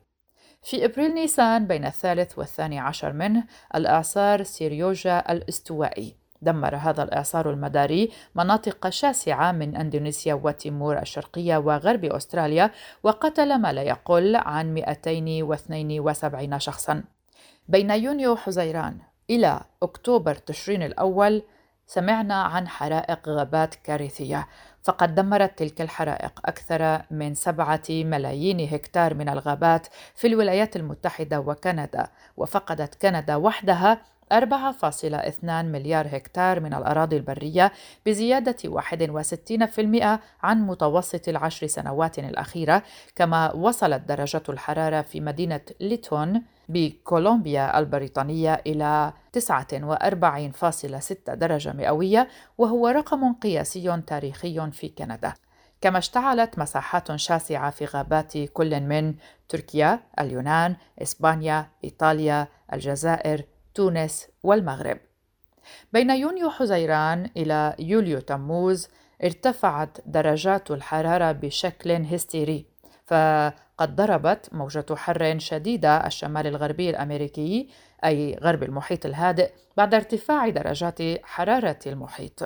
في 0.61 0.85
إبريل 0.85 1.13
نيسان 1.13 1.67
بين 1.67 1.85
الثالث 1.85 2.37
والثاني 2.37 2.79
عشر 2.79 3.13
منه 3.13 3.43
الإعصار 3.75 4.43
سيريوجا 4.43 5.19
الاستوائي. 5.29 6.22
دمر 6.43 6.75
هذا 6.75 7.03
الإعصار 7.03 7.49
المداري 7.51 8.11
مناطق 8.35 8.89
شاسعة 8.89 9.51
من 9.51 9.75
أندونيسيا 9.75 10.33
وتيمور 10.33 10.97
الشرقية 11.01 11.57
وغرب 11.57 12.05
أستراليا 12.05 12.71
وقتل 13.03 13.57
ما 13.57 13.73
لا 13.73 13.81
يقل 13.81 14.35
عن 14.35 14.73
272 14.73 16.59
شخصا. 16.59 17.03
بين 17.67 17.91
يونيو 17.91 18.35
حزيران 18.35 18.97
إلى 19.29 19.61
أكتوبر 19.83 20.35
تشرين 20.35 20.83
الأول 20.83 21.43
سمعنا 21.87 22.35
عن 22.43 22.67
حرائق 22.67 23.29
غابات 23.29 23.75
كارثية 23.75 24.47
فقد 24.83 25.15
دمرت 25.15 25.59
تلك 25.59 25.81
الحرائق 25.81 26.39
أكثر 26.45 27.01
من 27.11 27.33
سبعة 27.33 27.83
ملايين 27.89 28.73
هكتار 28.73 29.13
من 29.13 29.29
الغابات 29.29 29.87
في 30.15 30.27
الولايات 30.27 30.75
المتحدة 30.75 31.39
وكندا 31.39 32.07
وفقدت 32.37 33.01
كندا 33.01 33.35
وحدها 33.35 34.01
4.2 34.33 35.43
مليار 35.43 36.07
هكتار 36.11 36.59
من 36.59 36.73
الأراضي 36.73 37.17
البرية 37.17 37.71
بزيادة 38.05 38.55
61% 38.65 40.19
عن 40.43 40.67
متوسط 40.67 41.27
العشر 41.27 41.67
سنوات 41.67 42.19
الأخيرة 42.19 42.83
كما 43.15 43.53
وصلت 43.53 44.01
درجة 44.01 44.43
الحرارة 44.49 45.01
في 45.01 45.21
مدينة 45.21 45.61
ليتون 45.79 46.41
بكولومبيا 46.69 47.79
البريطانية 47.79 48.61
إلى 48.67 49.13
49.6 49.37 51.33
درجة 51.33 51.73
مئوية 51.73 52.27
وهو 52.57 52.87
رقم 52.87 53.33
قياسي 53.33 54.01
تاريخي 54.07 54.71
في 54.71 54.89
كندا. 54.89 55.33
كما 55.81 55.97
اشتعلت 55.97 56.59
مساحات 56.59 57.15
شاسعة 57.15 57.69
في 57.69 57.85
غابات 57.85 58.37
كل 58.37 58.81
من 58.81 59.15
تركيا، 59.49 59.99
اليونان، 60.19 60.75
إسبانيا، 61.01 61.67
إيطاليا، 61.83 62.47
الجزائر، 62.73 63.43
تونس 63.75 64.27
والمغرب. 64.43 64.97
بين 65.93 66.09
يونيو 66.09 66.49
حزيران 66.49 67.29
إلى 67.37 67.75
يوليو 67.79 68.19
تموز 68.19 68.87
ارتفعت 69.23 69.97
درجات 70.05 70.71
الحرارة 70.71 71.31
بشكل 71.31 71.91
هستيري، 71.91 72.65
فقد 73.05 73.95
ضربت 73.95 74.49
موجة 74.53 74.85
حر 74.95 75.39
شديدة 75.39 76.07
الشمال 76.07 76.47
الغربي 76.47 76.89
الأمريكي 76.89 77.69
أي 78.05 78.35
غرب 78.35 78.63
المحيط 78.63 79.05
الهادئ 79.05 79.51
بعد 79.77 79.93
ارتفاع 79.93 80.49
درجات 80.49 80.99
حرارة 81.23 81.79
المحيط. 81.87 82.43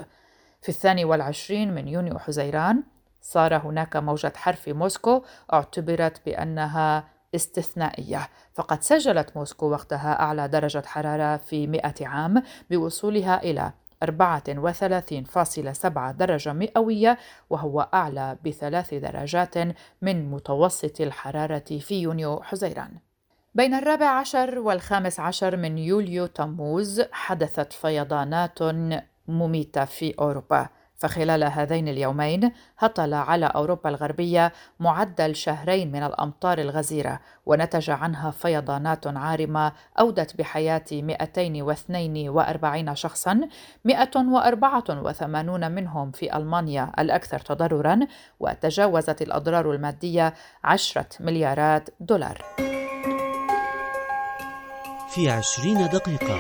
في 0.62 0.70
الثاني 0.70 1.06
والعشرين 1.06 1.74
من 1.74 1.88
يونيو 1.88 2.20
حزيران 2.20 2.84
صار 3.22 3.58
هناك 3.58 3.96
موجة 3.96 4.34
حر 4.36 4.54
في 4.54 4.74
موسكو 4.74 5.24
اعتبرت 5.54 6.26
بأنها 6.26 7.08
استثنائية. 7.38 8.30
فقد 8.54 8.84
سجلت 8.84 9.38
موسكو 9.38 9.70
وقتها 9.70 10.20
أعلى 10.20 10.48
درجة 10.48 10.84
حرارة 10.86 11.38
في 11.38 11.68
مئة 11.68 12.08
عام 12.08 12.44
بوصولها 12.70 13.44
إلى 13.44 13.72
34.7 14.04 16.12
درجة 16.12 16.54
مئوية 16.54 17.18
وهو 17.50 17.88
أعلى 17.94 18.38
بثلاث 18.46 18.94
درجات 18.94 19.58
من 20.02 20.32
متوسط 20.32 21.02
الحرارة 21.02 21.80
في 21.80 22.02
يونيو 22.02 22.44
حزيران. 22.44 22.92
بين 23.56 23.74
الرابع 23.74 24.06
عشر 24.06 24.60
والخامس 24.60 25.20
عشر 25.20 25.58
من 25.58 25.78
يوليو 25.78 26.26
تموز 26.26 27.02
حدثت 27.12 27.74
فيضانات 27.74 28.60
مميتة 29.28 29.86
في 29.86 30.14
أوروبا. 30.20 30.70
فخلال 30.98 31.44
هذين 31.44 31.88
اليومين 31.88 32.52
هطل 32.80 33.14
على 33.14 33.46
أوروبا 33.46 33.90
الغربية 33.90 34.54
معدل 34.80 35.36
شهرين 35.36 35.92
من 35.92 36.04
الأمطار 36.04 36.60
الغزيرة 36.60 37.20
ونتج 37.46 37.90
عنها 37.90 38.32
فيضانات 38.32 39.08
عارمة 39.08 39.72
أودت 40.00 40.38
بحياة 40.38 40.86
242 40.92 42.96
شخصا 42.96 43.42
184 43.86 45.72
منهم 45.72 46.12
في 46.12 46.38
ألمانيا 46.38 46.92
الأكثر 47.00 47.40
تضررا 47.40 48.00
وتجاوزت 48.40 49.22
الأضرار 49.22 49.72
المادية 49.72 50.34
10 50.64 51.06
مليارات 51.20 51.90
دولار 52.00 52.46
في 55.18 55.30
عشرين 55.30 55.88
دقيقة, 55.88 56.36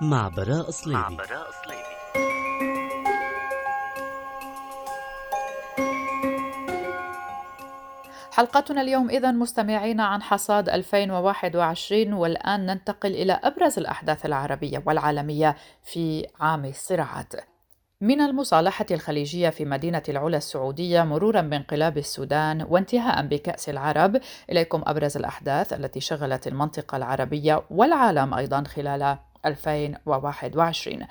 مع 0.00 0.28
براء 0.28 0.70
صليبي, 0.70 0.98
مع 0.98 1.08
براء 1.08 1.46
صليبي. 1.64 1.67
حلقتنا 8.38 8.82
اليوم 8.82 9.10
إذا 9.10 9.30
مستمعين 9.30 10.00
عن 10.00 10.22
حصاد 10.22 10.68
2021 10.68 12.12
والآن 12.12 12.66
ننتقل 12.66 13.10
إلى 13.10 13.32
أبرز 13.32 13.78
الأحداث 13.78 14.26
العربية 14.26 14.82
والعالمية 14.86 15.56
في 15.84 16.26
عام 16.40 16.64
الصراعات. 16.64 17.32
من 18.00 18.20
المصالحة 18.20 18.86
الخليجية 18.90 19.48
في 19.48 19.64
مدينة 19.64 20.02
العلا 20.08 20.36
السعودية 20.36 21.02
مرورا 21.02 21.40
بانقلاب 21.40 21.98
السودان 21.98 22.62
وانتهاء 22.62 23.26
بكأس 23.26 23.68
العرب 23.68 24.20
إليكم 24.50 24.82
أبرز 24.86 25.16
الأحداث 25.16 25.72
التي 25.72 26.00
شغلت 26.00 26.46
المنطقة 26.46 26.96
العربية 26.96 27.62
والعالم 27.70 28.34
أيضا 28.34 28.62
خلال 28.62 29.18
2021 29.46 31.06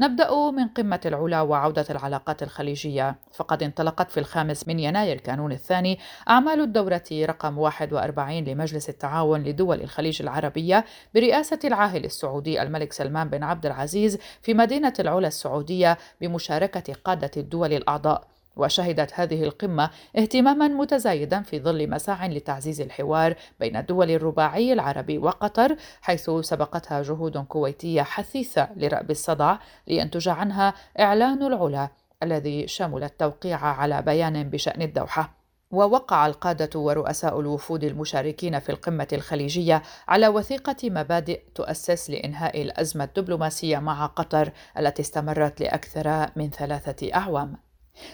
نبدأ 0.00 0.50
من 0.50 0.68
قمة 0.68 1.00
العلا 1.06 1.40
وعودة 1.40 1.86
العلاقات 1.90 2.42
الخليجية. 2.42 3.16
فقد 3.32 3.62
انطلقت 3.62 4.10
في 4.10 4.20
الخامس 4.20 4.68
من 4.68 4.78
يناير 4.78 5.16
كانون 5.16 5.52
الثاني 5.52 5.98
أعمال 6.28 6.60
الدورة 6.60 7.02
رقم 7.12 7.58
41 7.58 8.44
لمجلس 8.44 8.88
التعاون 8.88 9.42
لدول 9.42 9.80
الخليج 9.80 10.22
العربية 10.22 10.84
برئاسة 11.14 11.58
العاهل 11.64 12.04
السعودي 12.04 12.62
الملك 12.62 12.92
سلمان 12.92 13.28
بن 13.28 13.42
عبد 13.42 13.66
العزيز 13.66 14.18
في 14.42 14.54
مدينة 14.54 14.94
العلا 15.00 15.28
السعودية 15.28 15.98
بمشاركة 16.20 16.94
قادة 17.04 17.30
الدول 17.36 17.72
الأعضاء. 17.72 18.29
وشهدت 18.56 19.10
هذه 19.14 19.44
القمة 19.44 19.90
اهتماما 20.16 20.68
متزايدا 20.68 21.42
في 21.42 21.60
ظل 21.60 21.90
مساع 21.90 22.26
لتعزيز 22.26 22.80
الحوار 22.80 23.34
بين 23.60 23.76
الدول 23.76 24.10
الرباعي 24.10 24.72
العربي 24.72 25.18
وقطر 25.18 25.76
حيث 26.00 26.30
سبقتها 26.30 27.02
جهود 27.02 27.38
كويتية 27.38 28.02
حثيثة 28.02 28.68
لرأب 28.76 29.10
الصدع 29.10 29.56
لينتج 29.86 30.28
عنها 30.28 30.74
إعلان 31.00 31.42
العلا 31.42 31.88
الذي 32.22 32.68
شمل 32.68 33.04
التوقيع 33.04 33.58
على 33.66 34.02
بيان 34.02 34.50
بشأن 34.50 34.82
الدوحة 34.82 35.40
ووقع 35.70 36.26
القادة 36.26 36.80
ورؤساء 36.80 37.40
الوفود 37.40 37.84
المشاركين 37.84 38.58
في 38.58 38.72
القمة 38.72 39.08
الخليجية 39.12 39.82
على 40.08 40.28
وثيقة 40.28 40.76
مبادئ 40.84 41.40
تؤسس 41.54 42.10
لإنهاء 42.10 42.62
الأزمة 42.62 43.04
الدبلوماسية 43.04 43.78
مع 43.78 44.06
قطر 44.06 44.52
التي 44.78 45.02
استمرت 45.02 45.60
لأكثر 45.60 46.30
من 46.36 46.50
ثلاثة 46.50 47.14
أعوام. 47.14 47.69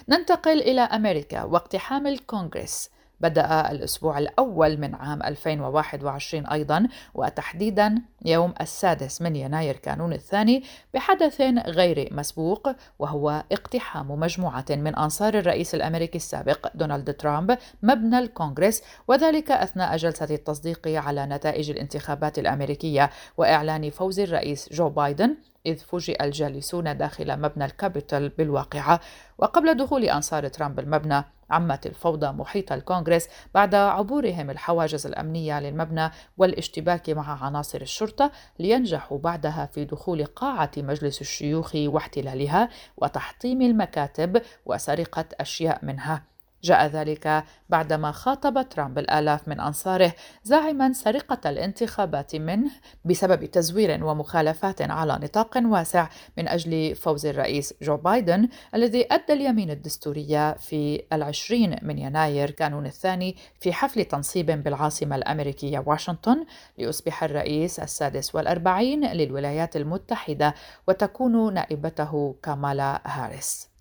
ننتقل 0.09 0.61
إلى 0.61 0.81
أمريكا 0.81 1.43
واقتحام 1.45 2.07
الكونغرس. 2.07 2.91
بدأ 3.21 3.71
الأسبوع 3.71 4.19
الأول 4.19 4.81
من 4.81 4.95
عام 4.95 5.23
2021 5.23 6.47
أيضا 6.47 6.89
وتحديدا 7.15 8.03
يوم 8.25 8.55
السادس 8.61 9.23
من 9.23 9.37
يناير 9.37 9.77
كانون 9.77 10.13
الثاني 10.13 10.65
بحدث 10.95 11.41
غير 11.67 12.09
مسبوق 12.13 12.69
وهو 12.99 13.45
اقتحام 13.53 14.11
مجموعة 14.11 14.65
من 14.71 14.97
أنصار 14.97 15.39
الرئيس 15.39 15.75
الأمريكي 15.75 16.19
السابق 16.19 16.71
دونالد 16.75 17.15
ترامب 17.15 17.59
مبنى 17.83 18.19
الكونغرس 18.19 18.83
وذلك 19.09 19.51
أثناء 19.51 19.97
جلسة 19.97 20.35
التصديق 20.35 20.89
على 20.89 21.27
نتائج 21.27 21.71
الانتخابات 21.71 22.39
الأمريكية 22.39 23.11
وإعلان 23.37 23.91
فوز 23.91 24.21
الرئيس 24.21 24.69
جو 24.73 24.89
بايدن 24.89 25.37
إذ 25.67 25.79
فوجئ 25.79 26.25
الجالسون 26.25 26.97
داخل 26.97 27.41
مبنى 27.41 27.65
الكابيتال 27.65 28.29
بالواقعة 28.29 29.01
وقبل 29.39 29.75
دخول 29.75 30.05
أنصار 30.05 30.49
ترامب 30.49 30.81
المبنى 30.81 31.25
عمت 31.51 31.87
الفوضى 31.87 32.27
محيط 32.27 32.73
الكونغرس 32.73 33.29
بعد 33.55 33.75
عبورهم 33.75 34.51
الحواجز 34.51 35.07
الأمنية 35.07 35.61
للمبنى 35.61 36.11
والاشتباك 36.39 37.11
مع 37.11 37.45
عناصر 37.45 37.81
الشرطة 37.81 38.31
لينجحوا 38.59 39.19
بعدها 39.19 39.67
في 39.67 39.85
دخول 39.85 40.25
قاعة 40.25 40.71
مجلس 40.77 41.21
الشيوخ 41.21 41.73
واحتلالها 41.75 42.69
وتحطيم 42.97 43.63
المكاتب 43.63 44.43
وسرقة 44.67 45.25
أشياء 45.41 45.85
منها. 45.85 46.36
جاء 46.67 46.87
ذلك 46.87 47.45
بعدما 47.69 48.13
خاطب 48.13 48.69
ترامب 48.69 48.99
الآلاف 48.99 49.49
من 49.49 49.61
أنصاره 49.61 50.13
زاعما 50.45 50.93
سرقة 50.93 51.51
الانتخابات 51.51 52.37
منه 52.37 52.71
بسبب 53.05 53.45
تزوير 53.45 54.05
ومخالفات 54.05 54.83
على 54.83 55.19
نطاق 55.23 55.59
واسع 55.65 56.09
من 56.39 56.49
أجل 56.49 56.95
فوز 56.95 57.27
الرئيس 57.27 57.75
جو 57.83 57.97
بايدن 57.97 58.49
الذي 58.75 59.07
أدى 59.11 59.33
اليمين 59.33 59.71
الدستورية 59.71 60.53
في 60.53 61.03
العشرين 61.13 61.77
من 61.83 61.99
يناير 61.99 62.51
كانون 62.51 62.87
الثاني 62.87 63.37
في 63.61 63.73
حفل 63.73 64.05
تنصيب 64.05 64.47
بالعاصمة 64.47 65.17
الأمريكية 65.17 65.83
واشنطن 65.87 66.45
ليصبح 66.79 67.25
الرئيس 67.25 67.81
السادس 67.81 68.35
والأربعين 68.35 69.13
للولايات 69.13 69.77
المتحدة 69.77 70.55
وتكون 70.89 71.55
نائبته 71.55 72.37
كامالا 72.43 73.03
هاريس. 73.07 73.76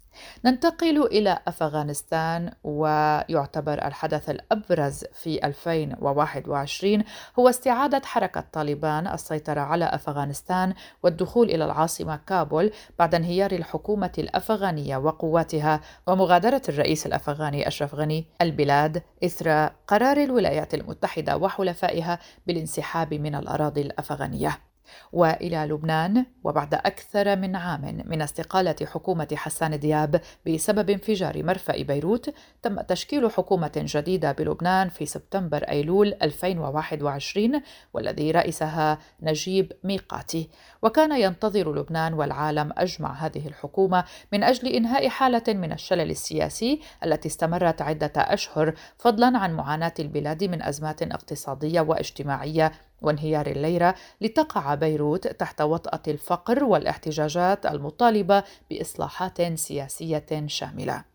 ننتقل 0.46 1.06
إلى 1.06 1.40
أفغانستان 1.48 2.52
ويعتبر 2.64 3.88
الحدث 3.88 4.30
الأبرز 4.30 5.04
في 5.14 5.46
2021 5.46 7.04
هو 7.40 7.50
استعادة 7.50 8.02
حركة 8.06 8.44
طالبان 8.54 9.08
السيطرة 9.08 9.62
على 9.62 9.86
أفغانستان 9.86 10.74
والدخول 11.04 11.50
إلى 11.50 11.66
العاصمة 11.66 12.20
كابول 12.28 12.72
بعد 13.00 13.16
انهيار 13.16 13.52
الحكومة 13.52 14.12
الأفغانية 14.18 14.98
وقواتها. 14.98 15.82
ومغادرة 16.08 16.62
الرئيس 16.70 17.06
الأفغاني 17.06 17.68
أشرف 17.68 17.96
غني 17.96 18.26
البلاد 18.42 19.04
إثر 19.24 19.70
قرار 19.88 20.18
الولايات 20.18 20.74
المتحدة 20.74 21.38
وحلفائها 21.38 22.20
بالانسحاب 22.48 23.14
من 23.14 23.36
الأراضي 23.36 23.82
الأفغانية. 23.82 24.60
وإلى 25.14 25.58
لبنان 25.58 26.26
وبعد 26.44 26.74
أكثر 26.74 27.36
من 27.36 27.56
عام 27.56 28.04
من 28.06 28.22
استقالة 28.22 28.76
حكومة 28.86 29.28
حسان 29.34 29.80
دياب 29.80 30.22
بسبب 30.48 30.90
انفجار 30.90 31.44
مرفأ 31.44 31.84
بيروت 31.84 32.34
تم 32.62 32.82
تشكيل 32.82 33.32
حكومة 33.32 33.72
جديدة 33.76 34.32
بلبنان 34.32 34.90
في 34.90 35.06
سبتمبر 35.06 35.64
أيلول 35.64 36.16
2021 36.22 37.62
والذي 37.94 38.32
رئيسها 38.32 39.00
نجيب 39.22 39.72
ميقاتي. 39.84 40.50
وكان 40.82 41.22
ينتظر 41.22 41.76
لبنان 41.76 42.14
والعالم 42.14 42.72
أجمع 42.78 43.14
هذه 43.14 43.48
الحكومة 43.48 44.04
من 44.34 44.44
أجل 44.44 44.68
إنهاء 44.68 45.10
حالة 45.10 45.44
من 45.48 45.72
الشلل 45.72 46.12
السياسي 46.12 46.82
التي 47.04 47.28
استمرت 47.28 47.82
عدة 47.82 48.14
أشهر 48.18 48.74
فضلا 48.98 49.38
عن 49.38 49.54
معاناة 49.54 49.94
البلاد 50.00 50.44
من 50.44 50.62
أزمات 50.62 51.04
اقتصادية 51.04 51.82
واجتماعية 51.82 52.72
وانهيار 53.02 53.48
الليرة 53.48 53.96
لتقع 54.22 54.76
بيروت 54.76 55.28
تحت 55.28 55.62
وطأة 55.62 56.04
الفقر 56.08 56.64
والاحتجاجات 56.64 57.66
المطالبة 57.66 58.44
بإصلاحات 58.70 59.42
سياسية 59.42 60.46
شاملة. 60.48 61.06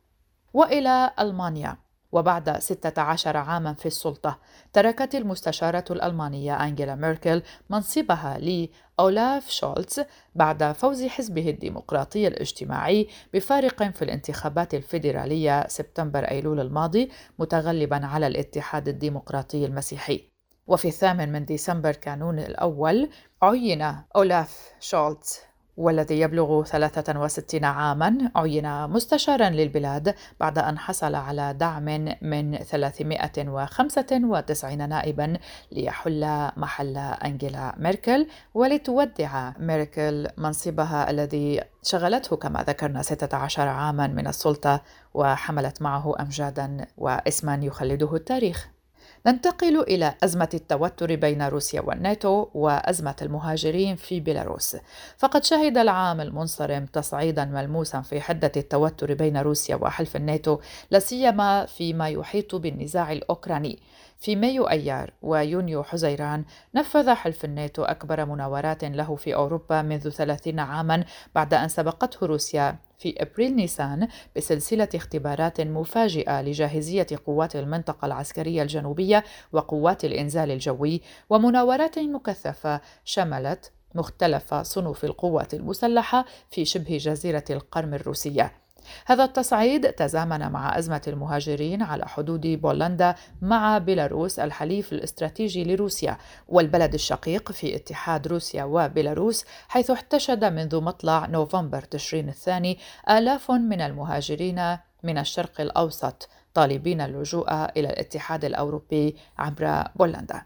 وإلى 0.54 1.10
ألمانيا 1.20 1.76
وبعد 2.12 2.58
16 2.58 3.36
عاما 3.36 3.74
في 3.74 3.86
السلطة 3.86 4.38
تركت 4.72 5.14
المستشارة 5.14 5.84
الألمانية 5.90 6.54
أنجيلا 6.64 6.94
ميركل 6.94 7.42
منصبها 7.70 8.38
لأولاف 8.38 9.50
شولتز 9.50 10.04
بعد 10.34 10.72
فوز 10.72 11.04
حزبه 11.04 11.50
الديمقراطي 11.50 12.28
الاجتماعي 12.28 13.08
بفارق 13.34 13.82
في 13.82 14.02
الانتخابات 14.02 14.74
الفيدرالية 14.74 15.68
سبتمبر 15.68 16.24
أيلول 16.24 16.60
الماضي 16.60 17.10
متغلبا 17.38 18.06
على 18.06 18.26
الاتحاد 18.26 18.88
الديمقراطي 18.88 19.64
المسيحي 19.64 20.29
وفي 20.70 20.88
الثامن 20.88 21.33
من 21.33 21.44
ديسمبر 21.44 21.92
كانون 21.92 22.38
الأول 22.38 23.11
عين 23.42 23.94
أولاف 24.16 24.72
شولتز 24.80 25.38
والذي 25.76 26.20
يبلغ 26.20 26.64
63 26.64 27.64
عاما 27.64 28.30
عين 28.37 28.88
مستشارا 28.88 29.50
للبلاد 29.50 30.14
بعد 30.40 30.59
أن 30.59 30.78
حصل 30.78 31.14
على 31.14 31.54
دعم 31.54 31.85
من 32.22 32.56
395 32.56 34.88
نائبا 34.88 35.38
ليحل 35.72 36.50
محل 36.56 36.96
أنجيلا 36.96 37.74
ميركل 37.78 38.26
ولتودع 38.54 39.52
ميركل 39.59 40.28
منصبها 40.37 41.11
الذي 41.11 41.61
شغلته 41.83 42.37
كما 42.37 42.62
ذكرنا 42.62 43.02
16 43.02 43.68
عاما 43.68 44.06
من 44.06 44.26
السلطة 44.26 44.83
وحملت 45.14 45.83
معه 45.83 46.14
أمجادا 46.20 46.87
واسما 46.98 47.61
يخلده 47.62 48.14
التاريخ. 48.14 48.79
ننتقل 49.26 49.80
إلى 49.80 50.14
أزمة 50.24 50.48
التوتر 50.54 51.16
بين 51.16 51.42
روسيا 51.42 51.80
والناتو 51.80 52.46
وأزمة 52.54 53.16
المهاجرين 53.22 53.96
في 53.96 54.20
بيلاروس. 54.20 54.76
فقد 55.18 55.44
شهد 55.44 55.78
العام 55.78 56.20
المنصرم 56.20 56.87
تصعيدا 56.87 57.44
ملموسا 57.44 58.00
في 58.00 58.20
حدة 58.20 58.52
التوتر 58.56 59.14
بين 59.14 59.37
روسيا 59.37 59.76
وحلف 59.76 60.16
الناتو 60.16 60.59
لا 60.90 60.98
سيما 60.98 61.66
فيما 61.66 62.09
يحيط 62.09 62.54
بالنزاع 62.54 63.12
الأوكراني. 63.12 63.78
في 64.20 64.37
مايو 64.37 64.64
أيار 64.64 65.12
ويونيو 65.22 65.83
حزيران 65.83 66.44
نفذ 66.74 67.11
حلف 67.11 67.44
الناتو 67.44 67.85
أكبر 67.85 68.24
مناورات 68.24 68.85
له 68.85 69.16
في 69.16 69.35
أوروبا 69.35 69.83
منذ 69.83 70.09
ثلاثين 70.11 70.61
عاما 70.61 71.04
بعد 71.35 71.54
أن 71.54 71.68
سبقته 71.68 72.26
روسيا. 72.26 72.76
في 72.98 73.14
إبريل 73.22 73.56
نيسان 73.56 74.09
بسلسلة 74.37 74.88
اختبارات 74.94 75.61
مفاجئة 75.61 76.42
لجاهزية 76.42 77.06
قوات 77.26 77.56
المنطقة 77.56 78.06
العسكرية 78.06 78.62
الجنوبية 78.62 79.24
وقوات 79.52 80.04
الإنزال 80.04 80.50
الجوي 80.50 81.00
ومناورات 81.30 81.98
مكثفة 81.98 82.80
شملت 83.04 83.72
مختلف 83.94 84.54
صنوف 84.54 85.04
القوات 85.04 85.54
المسلحة 85.54 86.24
في 86.50 86.64
شبه 86.64 86.96
جزيرة 86.96 87.44
القرم 87.50 87.94
الروسية. 87.94 88.59
هذا 89.06 89.24
التصعيد 89.24 89.92
تزامن 89.92 90.52
مع 90.52 90.78
أزمة 90.78 91.02
المهاجرين 91.06 91.82
على 91.82 92.08
حدود 92.08 92.46
بولندا 92.46 93.14
مع 93.42 93.78
بيلاروس 93.78 94.38
الحليف 94.38 94.92
الاستراتيجي 94.92 95.64
لروسيا 95.64 96.18
والبلد 96.48 96.94
الشقيق 96.94 97.52
في 97.52 97.76
اتحاد 97.76 98.28
روسيا 98.28 98.64
وبيلاروس 98.64 99.44
حيث 99.68 99.90
احتشد 99.90 100.44
منذ 100.44 100.80
مطلع 100.80 101.26
نوفمبر 101.26 101.80
تشرين 101.82 102.28
الثاني 102.28 102.78
آلاف 103.10 103.50
من 103.50 103.80
المهاجرين 103.80 104.76
من 105.02 105.18
الشرق 105.18 105.60
الأوسط 105.60 106.28
طالبين 106.54 107.00
اللجوء 107.00 107.52
إلى 107.54 107.88
الاتحاد 107.88 108.44
الأوروبي 108.44 109.16
عبر 109.38 109.84
بولندا. 109.96 110.42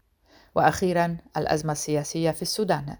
وأخيرا 0.54 1.16
الأزمة 1.36 1.72
السياسية 1.72 2.30
في 2.30 2.42
السودان. 2.42 2.96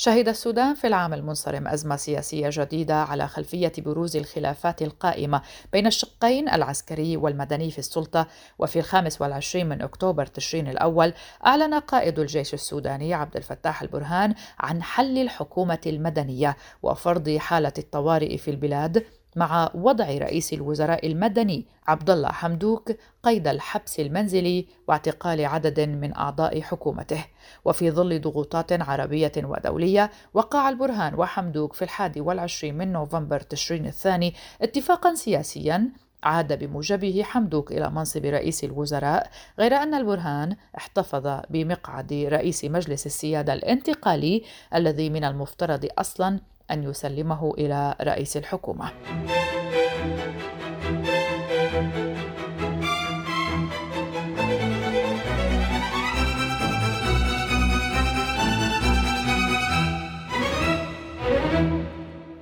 شهد 0.00 0.28
السودان 0.28 0.74
في 0.74 0.86
العام 0.86 1.14
المنصرم 1.14 1.68
أزمة 1.68 1.96
سياسية 1.96 2.48
جديدة 2.52 2.94
على 2.94 3.28
خلفية 3.28 3.72
بروز 3.78 4.16
الخلافات 4.16 4.82
القائمة 4.82 5.42
بين 5.72 5.86
الشقين 5.86 6.48
العسكري 6.48 7.16
والمدني 7.16 7.70
في 7.70 7.78
السلطة. 7.78 8.26
وفي 8.58 8.78
الخامس 8.78 9.20
والعشرين 9.20 9.68
من 9.68 9.82
أكتوبر 9.82 10.26
تشرين 10.26 10.68
الأول 10.68 11.12
أعلن 11.46 11.74
قائد 11.74 12.18
الجيش 12.18 12.54
السوداني 12.54 13.14
عبد 13.14 13.36
الفتاح 13.36 13.82
البرهان 13.82 14.34
عن 14.58 14.82
حل 14.82 15.18
الحكومة 15.18 15.80
المدنية 15.86 16.56
وفرض 16.82 17.36
حالة 17.36 17.72
الطوارئ 17.78 18.36
في 18.36 18.50
البلاد 18.50 19.04
مع 19.38 19.70
وضع 19.74 20.04
رئيس 20.04 20.52
الوزراء 20.52 21.06
المدني 21.06 21.66
عبد 21.86 22.10
الله 22.10 22.28
حمدوك 22.28 22.92
قيد 23.22 23.48
الحبس 23.48 24.00
المنزلي 24.00 24.66
واعتقال 24.88 25.44
عدد 25.44 25.80
من 25.80 26.16
أعضاء 26.16 26.60
حكومته. 26.60 27.24
وفي 27.64 27.90
ظل 27.90 28.20
ضغوطات 28.20 28.72
عربية 28.72 29.32
ودولية 29.36 30.10
وقع 30.34 30.68
البرهان 30.68 31.14
وحمدوك 31.14 31.72
في 31.72 31.82
الحادي 31.82 32.20
والعشرين 32.20 32.78
من 32.78 32.92
نوفمبر 32.92 33.40
تشرين 33.40 33.86
الثاني 33.86 34.34
اتفاقا 34.62 35.14
سياسيا 35.14 35.90
عاد 36.22 36.58
بموجبه 36.58 37.22
حمدوك 37.22 37.72
إلى 37.72 37.90
منصب 37.90 38.24
رئيس 38.26 38.64
الوزراء 38.64 39.30
غير 39.58 39.74
أن 39.74 39.94
البرهان 39.94 40.56
احتفظ 40.78 41.40
بمقعد 41.50 42.12
رئيس 42.12 42.64
مجلس 42.64 43.06
السيادة 43.06 43.52
الانتقالي 43.52 44.42
الذي 44.74 45.10
من 45.10 45.24
المفترض 45.24 45.86
أصلا 45.98 46.40
أن 46.70 46.82
يسلمه 46.82 47.54
إلى 47.58 47.94
رئيس 48.00 48.36
الحكومة. 48.36 48.90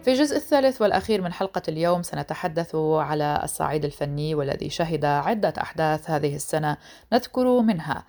في 0.06 0.12
الجزء 0.12 0.36
الثالث 0.36 0.82
والأخير 0.82 1.22
من 1.22 1.32
حلقة 1.32 1.62
اليوم 1.68 2.02
سنتحدث 2.02 2.74
على 2.74 3.40
الصعيد 3.44 3.84
الفني 3.84 4.34
والذي 4.34 4.70
شهد 4.70 5.04
عدة 5.04 5.54
أحداث 5.62 6.10
هذه 6.10 6.36
السنة 6.36 6.76
نذكر 7.12 7.60
منها 7.60 8.04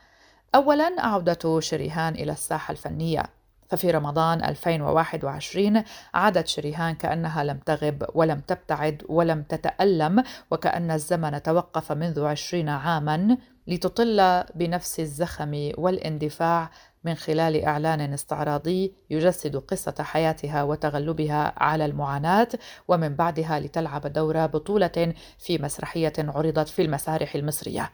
أولا 0.56 0.96
عودة 0.98 1.60
شريهان 1.60 2.14
إلى 2.14 2.32
الساحة 2.32 2.72
الفنية 2.72 3.24
ففي 3.68 3.92
رمضان 3.92 4.44
2021 4.44 5.84
عادت 6.14 6.48
شريهان 6.48 6.96
كأنها 6.96 7.44
لم 7.44 7.58
تغب 7.58 8.06
ولم 8.14 8.40
تبتعد 8.40 9.04
ولم 9.10 9.44
تتألم 9.44 10.24
وكأن 10.52 10.92
الزمن 10.92 11.42
توقف 11.42 11.92
منذ 11.92 12.26
عشرين 12.26 12.70
عاما 12.70 13.38
لتطل 13.68 14.44
بنفس 14.56 15.00
الزخم 15.00 15.72
والاندفاع 15.78 16.70
من 17.04 17.16
خلال 17.16 17.64
إعلان 17.66 18.14
استعراضي 18.14 18.94
يجسد 19.10 19.56
قصة 19.56 19.96
حياتها 20.04 20.64
وتغلبها 20.64 21.54
على 21.58 21.86
المعاناة 21.86 22.48
ومن 22.88 23.16
بعدها 23.16 23.60
لتلعب 23.60 24.08
دور 24.08 24.46
بطولة 24.46 25.14
في 25.40 25.58
مسرحية 25.58 26.14
عرضت 26.20 26.70
في 26.70 26.82
المسارح 26.82 27.36
المصرية. 27.36 27.92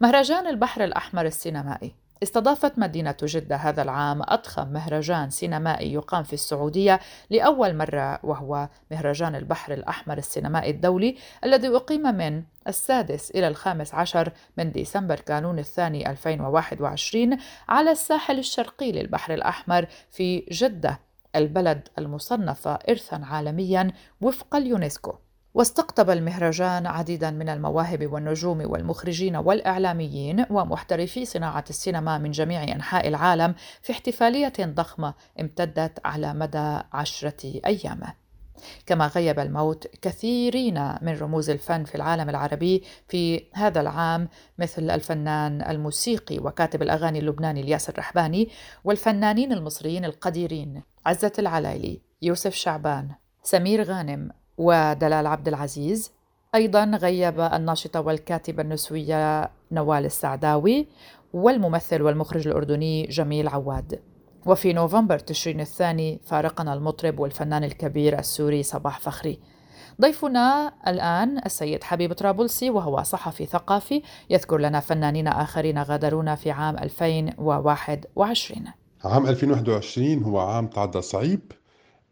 مهرجان 0.00 0.46
البحر 0.46 0.84
الأحمر 0.84 1.26
السينمائي 1.26 2.05
استضافت 2.22 2.78
مدينة 2.78 3.16
جدة 3.22 3.56
هذا 3.56 3.82
العام 3.82 4.22
أضخم 4.22 4.68
مهرجان 4.68 5.30
سينمائي 5.30 5.92
يقام 5.92 6.22
في 6.22 6.32
السعودية 6.32 7.00
لأول 7.30 7.76
مرة 7.76 8.18
وهو 8.22 8.68
مهرجان 8.90 9.34
البحر 9.34 9.72
الأحمر 9.72 10.18
السينمائي 10.18 10.70
الدولي 10.70 11.16
الذي 11.44 11.68
أقيم 11.68 12.02
من 12.02 12.42
السادس 12.68 13.30
إلى 13.30 13.48
الخامس 13.48 13.94
عشر 13.94 14.32
من 14.56 14.72
ديسمبر 14.72 15.20
كانون 15.20 15.58
الثاني 15.58 16.10
2021 16.10 17.38
على 17.68 17.90
الساحل 17.90 18.38
الشرقي 18.38 18.92
للبحر 18.92 19.34
الأحمر 19.34 19.86
في 20.10 20.46
جدة 20.50 21.00
البلد 21.36 21.88
المصنفة 21.98 22.74
إرثا 22.88 23.20
عالميا 23.24 23.92
وفق 24.20 24.56
اليونسكو. 24.56 25.25
واستقطب 25.56 26.10
المهرجان 26.10 26.86
عديدا 26.86 27.30
من 27.30 27.48
المواهب 27.48 28.12
والنجوم 28.12 28.70
والمخرجين 28.70 29.36
والإعلاميين 29.36 30.46
ومحترفي 30.50 31.24
صناعة 31.24 31.64
السينما 31.70 32.18
من 32.18 32.30
جميع 32.30 32.62
أنحاء 32.62 33.08
العالم 33.08 33.54
في 33.82 33.92
احتفالية 33.92 34.52
ضخمة 34.60 35.14
امتدت 35.40 36.00
على 36.04 36.34
مدى 36.34 36.78
عشرة 36.92 37.60
أيام. 37.66 38.00
كما 38.86 39.06
غيب 39.06 39.38
الموت 39.38 39.86
كثيرين 40.02 40.94
من 41.02 41.18
رموز 41.18 41.50
الفن 41.50 41.84
في 41.84 41.94
العالم 41.94 42.28
العربي 42.28 42.82
في 43.08 43.46
هذا 43.54 43.80
العام 43.80 44.28
مثل 44.58 44.90
الفنان 44.90 45.62
الموسيقي 45.62 46.38
وكاتب 46.38 46.82
الأغاني 46.82 47.18
اللبناني 47.18 47.60
الياس 47.60 47.88
الرحباني 47.88 48.48
والفنانين 48.84 49.52
المصريين 49.52 50.04
القديرين 50.04 50.82
عزة 51.06 51.32
العلايلي 51.38 52.00
يوسف 52.22 52.54
شعبان 52.54 53.10
سمير 53.42 53.82
غانم 53.82 54.30
ودلال 54.58 55.26
عبد 55.26 55.48
العزيز. 55.48 56.12
أيضا 56.54 56.84
غيب 56.84 57.40
الناشطة 57.40 58.00
والكاتبة 58.00 58.62
النسوية 58.62 59.50
نوال 59.72 60.04
السعداوي 60.04 60.86
والممثل 61.32 62.02
والمخرج 62.02 62.48
الأردني 62.48 63.06
جميل 63.06 63.48
عواد. 63.48 64.00
وفي 64.46 64.72
نوفمبر 64.72 65.18
تشرين 65.18 65.60
الثاني 65.60 66.20
فارقنا 66.24 66.74
المطرب 66.74 67.18
والفنان 67.18 67.64
الكبير 67.64 68.18
السوري 68.18 68.62
صباح 68.62 69.00
فخري. 69.00 69.40
ضيفنا 70.00 70.72
الآن 70.86 71.38
السيد 71.46 71.84
حبيب 71.84 72.12
طرابلسي 72.12 72.70
وهو 72.70 73.02
صحفي 73.02 73.46
ثقافي 73.46 74.02
يذكر 74.30 74.58
لنا 74.58 74.80
فنانين 74.80 75.28
آخرين 75.28 75.82
غادرونا 75.82 76.34
في 76.34 76.50
عام 76.50 76.78
2021 76.78 78.64
عام 79.04 79.26
2021 79.26 80.22
هو 80.22 80.38
عام 80.38 80.66
تعدى 80.66 81.02
صعيب. 81.02 81.52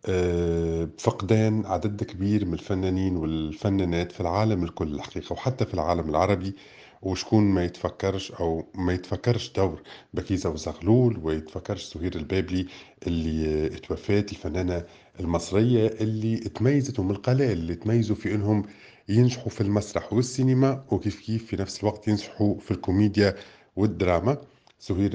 بفقدان 0.08 1.64
آه، 1.64 1.68
عدد 1.72 2.02
كبير 2.04 2.44
من 2.44 2.54
الفنانين 2.54 3.16
والفنانات 3.16 4.12
في 4.12 4.20
العالم 4.20 4.64
الكل 4.64 4.94
الحقيقة 4.94 5.32
وحتى 5.32 5.66
في 5.66 5.74
العالم 5.74 6.10
العربي 6.10 6.54
وشكون 7.02 7.44
ما 7.44 7.64
يتفكرش 7.64 8.32
أو 8.32 8.66
ما 8.74 8.92
يتفكرش 8.92 9.52
دور 9.56 9.82
بكيزة 10.14 10.50
وزغلول 10.50 11.18
ويتفكرش 11.22 11.82
سهير 11.84 12.16
البابلي 12.16 12.66
اللي 13.06 13.66
اتوفات 13.66 14.32
الفنانة 14.32 14.84
المصرية 15.20 15.86
اللي 16.00 16.36
تميزت 16.36 17.00
من 17.00 17.10
القلائل 17.10 17.52
اللي 17.52 17.74
تميزوا 17.74 18.16
في 18.16 18.34
إنهم 18.34 18.64
ينجحوا 19.08 19.48
في 19.50 19.60
المسرح 19.60 20.12
والسينما 20.12 20.84
وكيف 20.90 21.20
كيف 21.20 21.46
في 21.46 21.56
نفس 21.56 21.80
الوقت 21.80 22.08
ينجحوا 22.08 22.58
في 22.58 22.70
الكوميديا 22.70 23.34
والدراما. 23.76 24.38
سهير 24.78 25.10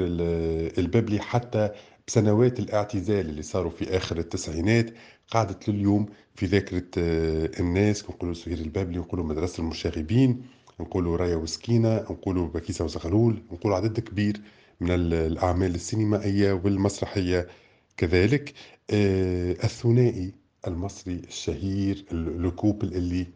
البابلي 0.78 1.20
حتى 1.20 1.70
بسنوات 2.10 2.60
الاعتزال 2.60 3.30
اللي 3.30 3.42
صاروا 3.42 3.72
في 3.72 3.98
آخر 3.98 4.18
التسعينات 4.18 4.94
قعدت 5.32 5.70
لليوم 5.70 6.06
في 6.36 6.46
ذاكرة 6.46 6.84
آه، 6.98 7.52
الناس 7.60 8.04
نقولوا 8.10 8.34
سهير 8.34 8.58
البابلي 8.58 8.98
نقولوا 8.98 9.26
مدرسة 9.26 9.62
المشاغبين 9.62 10.46
نقولوا 10.80 11.18
رايا 11.18 11.36
وسكينة 11.36 11.96
نقولوا 11.96 12.48
بكيسة 12.48 12.86
وزغلول 12.86 13.44
نقولوا 13.52 13.78
عدد 13.78 14.00
كبير 14.00 14.42
من 14.82 14.92
الأعمال 15.14 15.76
السينمائية 15.76 16.54
والمسرحية 16.54 17.48
كذلك. 17.98 18.54
آه، 18.92 19.52
الثنائي 19.52 20.34
المصري 20.68 21.16
الشهير 21.28 22.06
الكوبل 22.12 22.88
اللي 22.88 23.28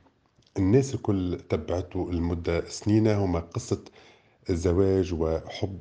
الناس 0.58 0.96
الكل 0.96 1.40
تبعته 1.50 2.12
لمدة 2.12 2.70
سنين 2.70 3.08
هما 3.08 3.40
قصة 3.40 3.82
الزواج 4.50 5.14
وحب 5.14 5.80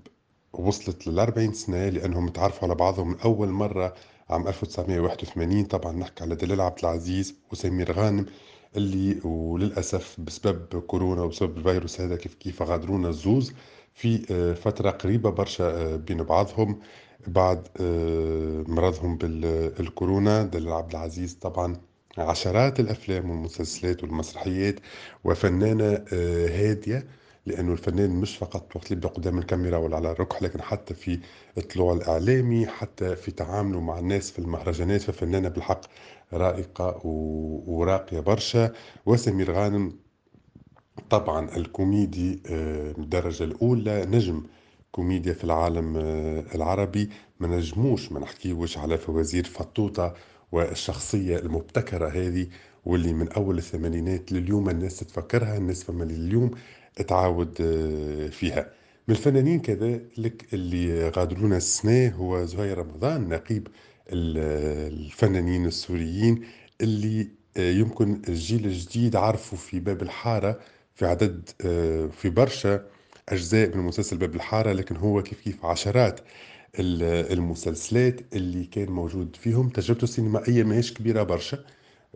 وصلت 0.53 1.07
للأربعين 1.07 1.53
سنة 1.53 1.89
لأنهم 1.89 2.29
تعرفوا 2.29 2.69
على 2.69 2.75
بعضهم 2.75 3.09
من 3.09 3.21
أول 3.21 3.49
مرة 3.49 3.95
عام 4.31 4.49
1981 4.49 5.65
طبعا 5.65 5.93
نحكي 5.93 6.25
على 6.25 6.35
دلال 6.35 6.61
عبد 6.61 6.79
العزيز 6.79 7.35
وسمير 7.53 7.93
غانم 7.93 8.27
اللي 8.77 9.21
وللأسف 9.25 10.21
بسبب 10.21 10.81
كورونا 10.81 11.23
وبسبب 11.23 11.59
الفيروس 11.59 12.01
هذا 12.01 12.17
كيف 12.17 12.35
كيف 12.35 12.63
غادرونا 12.63 13.09
الزوز 13.09 13.53
في 13.95 14.27
آه، 14.31 14.55
فترة 14.55 14.91
قريبة 14.91 15.31
برشا 15.31 15.65
آه، 15.65 15.97
بين 15.97 16.23
بعضهم 16.23 16.81
بعد 17.27 17.69
آه، 17.81 18.65
مرضهم 18.69 19.17
بالكورونا 19.19 20.43
دلال 20.43 20.73
عبد 20.73 20.91
العزيز 20.91 21.35
طبعا 21.35 21.77
عشرات 22.19 22.81
الأفلام 22.81 23.31
والمسلسلات 23.31 24.03
والمسرحيات 24.03 24.81
وفنانة 25.25 26.05
هادية 26.49 27.07
لأنه 27.47 27.73
الفنان 27.73 28.11
مش 28.11 28.37
فقط 28.37 28.77
وقت 28.77 28.85
اللي 28.87 28.97
يبدأ 28.97 29.09
قدام 29.09 29.39
الكاميرا 29.39 29.77
ولا 29.77 29.97
على 29.97 30.11
الركح 30.13 30.43
لكن 30.43 30.63
حتى 30.63 30.95
في 30.95 31.19
الطلوع 31.59 31.93
الإعلامي 31.93 32.67
حتى 32.67 33.17
في 33.17 33.31
تعامله 33.31 33.81
مع 33.81 33.99
الناس 33.99 34.31
في 34.31 34.39
المهرجانات 34.39 35.01
ففنانة 35.03 35.49
بالحق 35.49 35.81
رائقة 36.33 37.01
وراقية 37.67 38.21
برشا. 38.21 38.73
وسمير 39.07 39.53
غانم 39.53 39.93
طبعا 41.11 41.57
الكوميدي 41.57 42.43
آه، 42.47 42.93
من 42.97 43.05
الدرجة 43.05 43.45
الأولى 43.45 44.07
نجم 44.07 44.43
كوميديا 44.93 45.33
في 45.33 45.45
العالم 45.45 45.97
آه، 45.97 46.45
العربي. 46.55 47.11
ما 47.41 47.49
نجموش 47.49 48.13
ما 48.13 48.21
نحكيوش 48.21 48.79
على 48.79 48.99
فوازير 48.99 49.45
فطوطة 49.45 50.15
والشخصية 50.53 51.37
المبتكرة 51.39 52.09
هذه 52.09 52.47
واللي 52.85 53.13
من 53.13 53.29
أول 53.33 53.59
الثمانينات 53.59 54.33
لليوم 54.33 54.71
الناس 54.71 54.99
تتفكرها 54.99 55.57
الناس 55.57 55.85
فما 55.85 56.05
اليوم 56.05 56.51
تعاود 57.09 57.59
آه، 57.61 58.29
فيها. 58.29 58.71
من 59.09 59.15
الفنانين 59.15 59.61
كذلك 59.61 60.47
اللي 60.55 61.09
غادرونا 61.09 61.57
السنة 61.57 62.09
هو 62.09 62.45
زهير 62.45 62.79
رمضان 62.79 63.29
نقيب 63.29 63.69
الفنانين 64.13 65.67
السوريين 65.67 66.43
اللي 66.81 67.29
آه، 67.57 67.71
يمكن 67.73 68.23
الجيل 68.29 68.65
الجديد 68.67 69.17
عرفوا 69.17 69.59
في 69.59 69.81
باب 69.81 70.03
الحارة 70.03 70.61
في 70.95 71.07
عدد 71.07 71.51
آه، 71.65 72.07
في 72.07 72.31
برشا 72.31 72.87
أجزاء 73.29 73.77
من 73.77 73.83
مسلسل 73.85 74.17
باب 74.17 74.35
الحارة 74.35 74.73
لكن 74.73 74.97
هو 74.97 75.23
كيف 75.23 75.41
كيف 75.41 75.65
عشرات 75.65 76.21
المسلسلات 76.79 78.21
اللي 78.35 78.65
كان 78.65 78.91
موجود 78.91 79.37
فيهم. 79.37 79.69
تجربته 79.69 80.05
السينمائية 80.05 80.63
ماهيش 80.65 80.95
كبيرة 80.95 81.23
برشا 81.23 81.59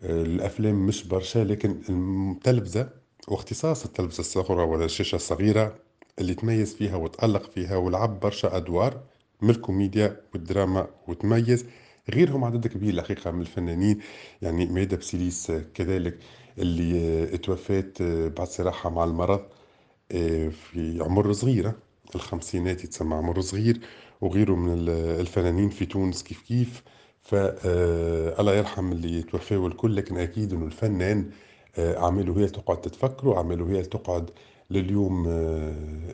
الأفلام 0.03 0.87
مش 0.87 1.05
برشا 1.09 1.39
لكن 1.39 1.81
التلفزة 1.91 3.06
واختصاص 3.29 3.85
التلفزة 3.85 4.21
الصغرى 4.21 4.63
ولا 4.63 4.85
الشاشة 4.85 5.17
الصغيرة 5.17 5.75
اللي 6.19 6.35
تميز 6.35 6.75
فيها 6.75 6.97
وتألق 6.97 7.51
فيها 7.51 7.77
ولعب 7.77 8.21
برشا 8.21 8.57
أدوار 8.57 9.01
من 9.43 9.51
الكوميديا 9.51 10.21
والدراما 10.35 10.87
وتميز 11.09 11.67
غيرهم 12.15 12.45
عدد 12.45 12.67
كبير 12.67 12.95
الحقيقة 12.95 13.31
من 13.31 13.41
الفنانين. 13.41 14.01
يعني 14.43 14.67
ميدا 14.67 14.97
بسيليس 14.97 15.53
كذلك 15.75 16.19
اللي 16.59 17.39
توفات 17.39 18.03
بعد 18.03 18.47
صراحة 18.49 18.91
مع 18.91 19.05
المرض 19.05 19.41
في 20.51 20.99
عمر 21.01 21.33
صغيرة 21.33 21.75
الخمسينات 22.15 22.85
يتسمى 22.85 23.15
عمر 23.15 23.41
صغير. 23.41 23.81
وغيره 24.21 24.55
من 24.55 24.89
الفنانين 25.21 25.69
في 25.69 25.87
تونس 25.87 26.23
كيف 26.23 26.41
كيف. 26.43 26.83
فالله 27.23 28.55
يرحم 28.55 28.93
اللي 28.93 29.23
توفاوا 29.23 29.69
الكل 29.69 29.97
لكن 29.97 30.17
أكيد 30.17 30.53
أنه 30.53 30.67
الفنان 30.67 31.31
أعماله 31.79 32.39
هي 32.41 32.47
تقعد 32.47 32.81
تتفكر 32.81 33.29
وأعماله 33.29 33.71
هي 33.71 33.83
تقعد 33.83 34.31
لليوم 34.71 35.25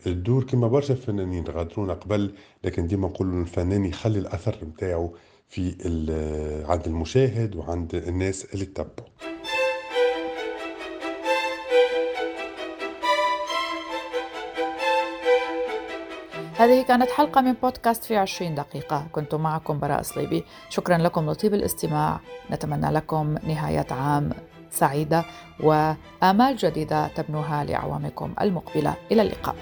الدور. 0.07 0.45
كما 0.45 0.69
برشا 0.69 0.95
فنانين 0.95 1.45
غادرونا 1.49 1.95
قبل 1.95 2.35
لكن 2.65 2.87
ديما 2.87 3.09
نقول 3.09 3.41
الفنان 3.41 3.85
يخلي 3.85 4.19
الأثر 4.19 4.57
نتاعو 4.65 5.15
في 5.49 5.75
عند 6.69 6.87
المشاهد 6.87 7.57
وعند 7.57 7.95
الناس 7.95 8.55
اللي 8.55 8.65
تتبعه 8.65 9.07
هذه 16.57 16.83
كانت 16.83 17.11
حلقة 17.11 17.41
من 17.41 17.53
بودكاست 17.53 18.05
في 18.05 18.17
عشرين 18.17 18.55
دقيقة. 18.55 19.07
كنت 19.13 19.35
معكم 19.35 19.79
براء 19.79 20.03
صليبي. 20.03 20.45
شكرا 20.69 20.99
لكم 20.99 21.31
لطيب 21.31 21.55
الاستماع. 21.55 22.21
نتمنى 22.51 22.91
لكم 22.91 23.35
نهاية 23.47 23.87
عام 23.91 24.31
سعيدة 24.73 25.25
وآمال 25.61 26.57
جديدة 26.57 27.07
تبنوها 27.07 27.65
لأعوامكم 27.65 28.35
المقبلة 28.41 28.95
إلى 29.13 29.23
اللقاء. 29.23 29.57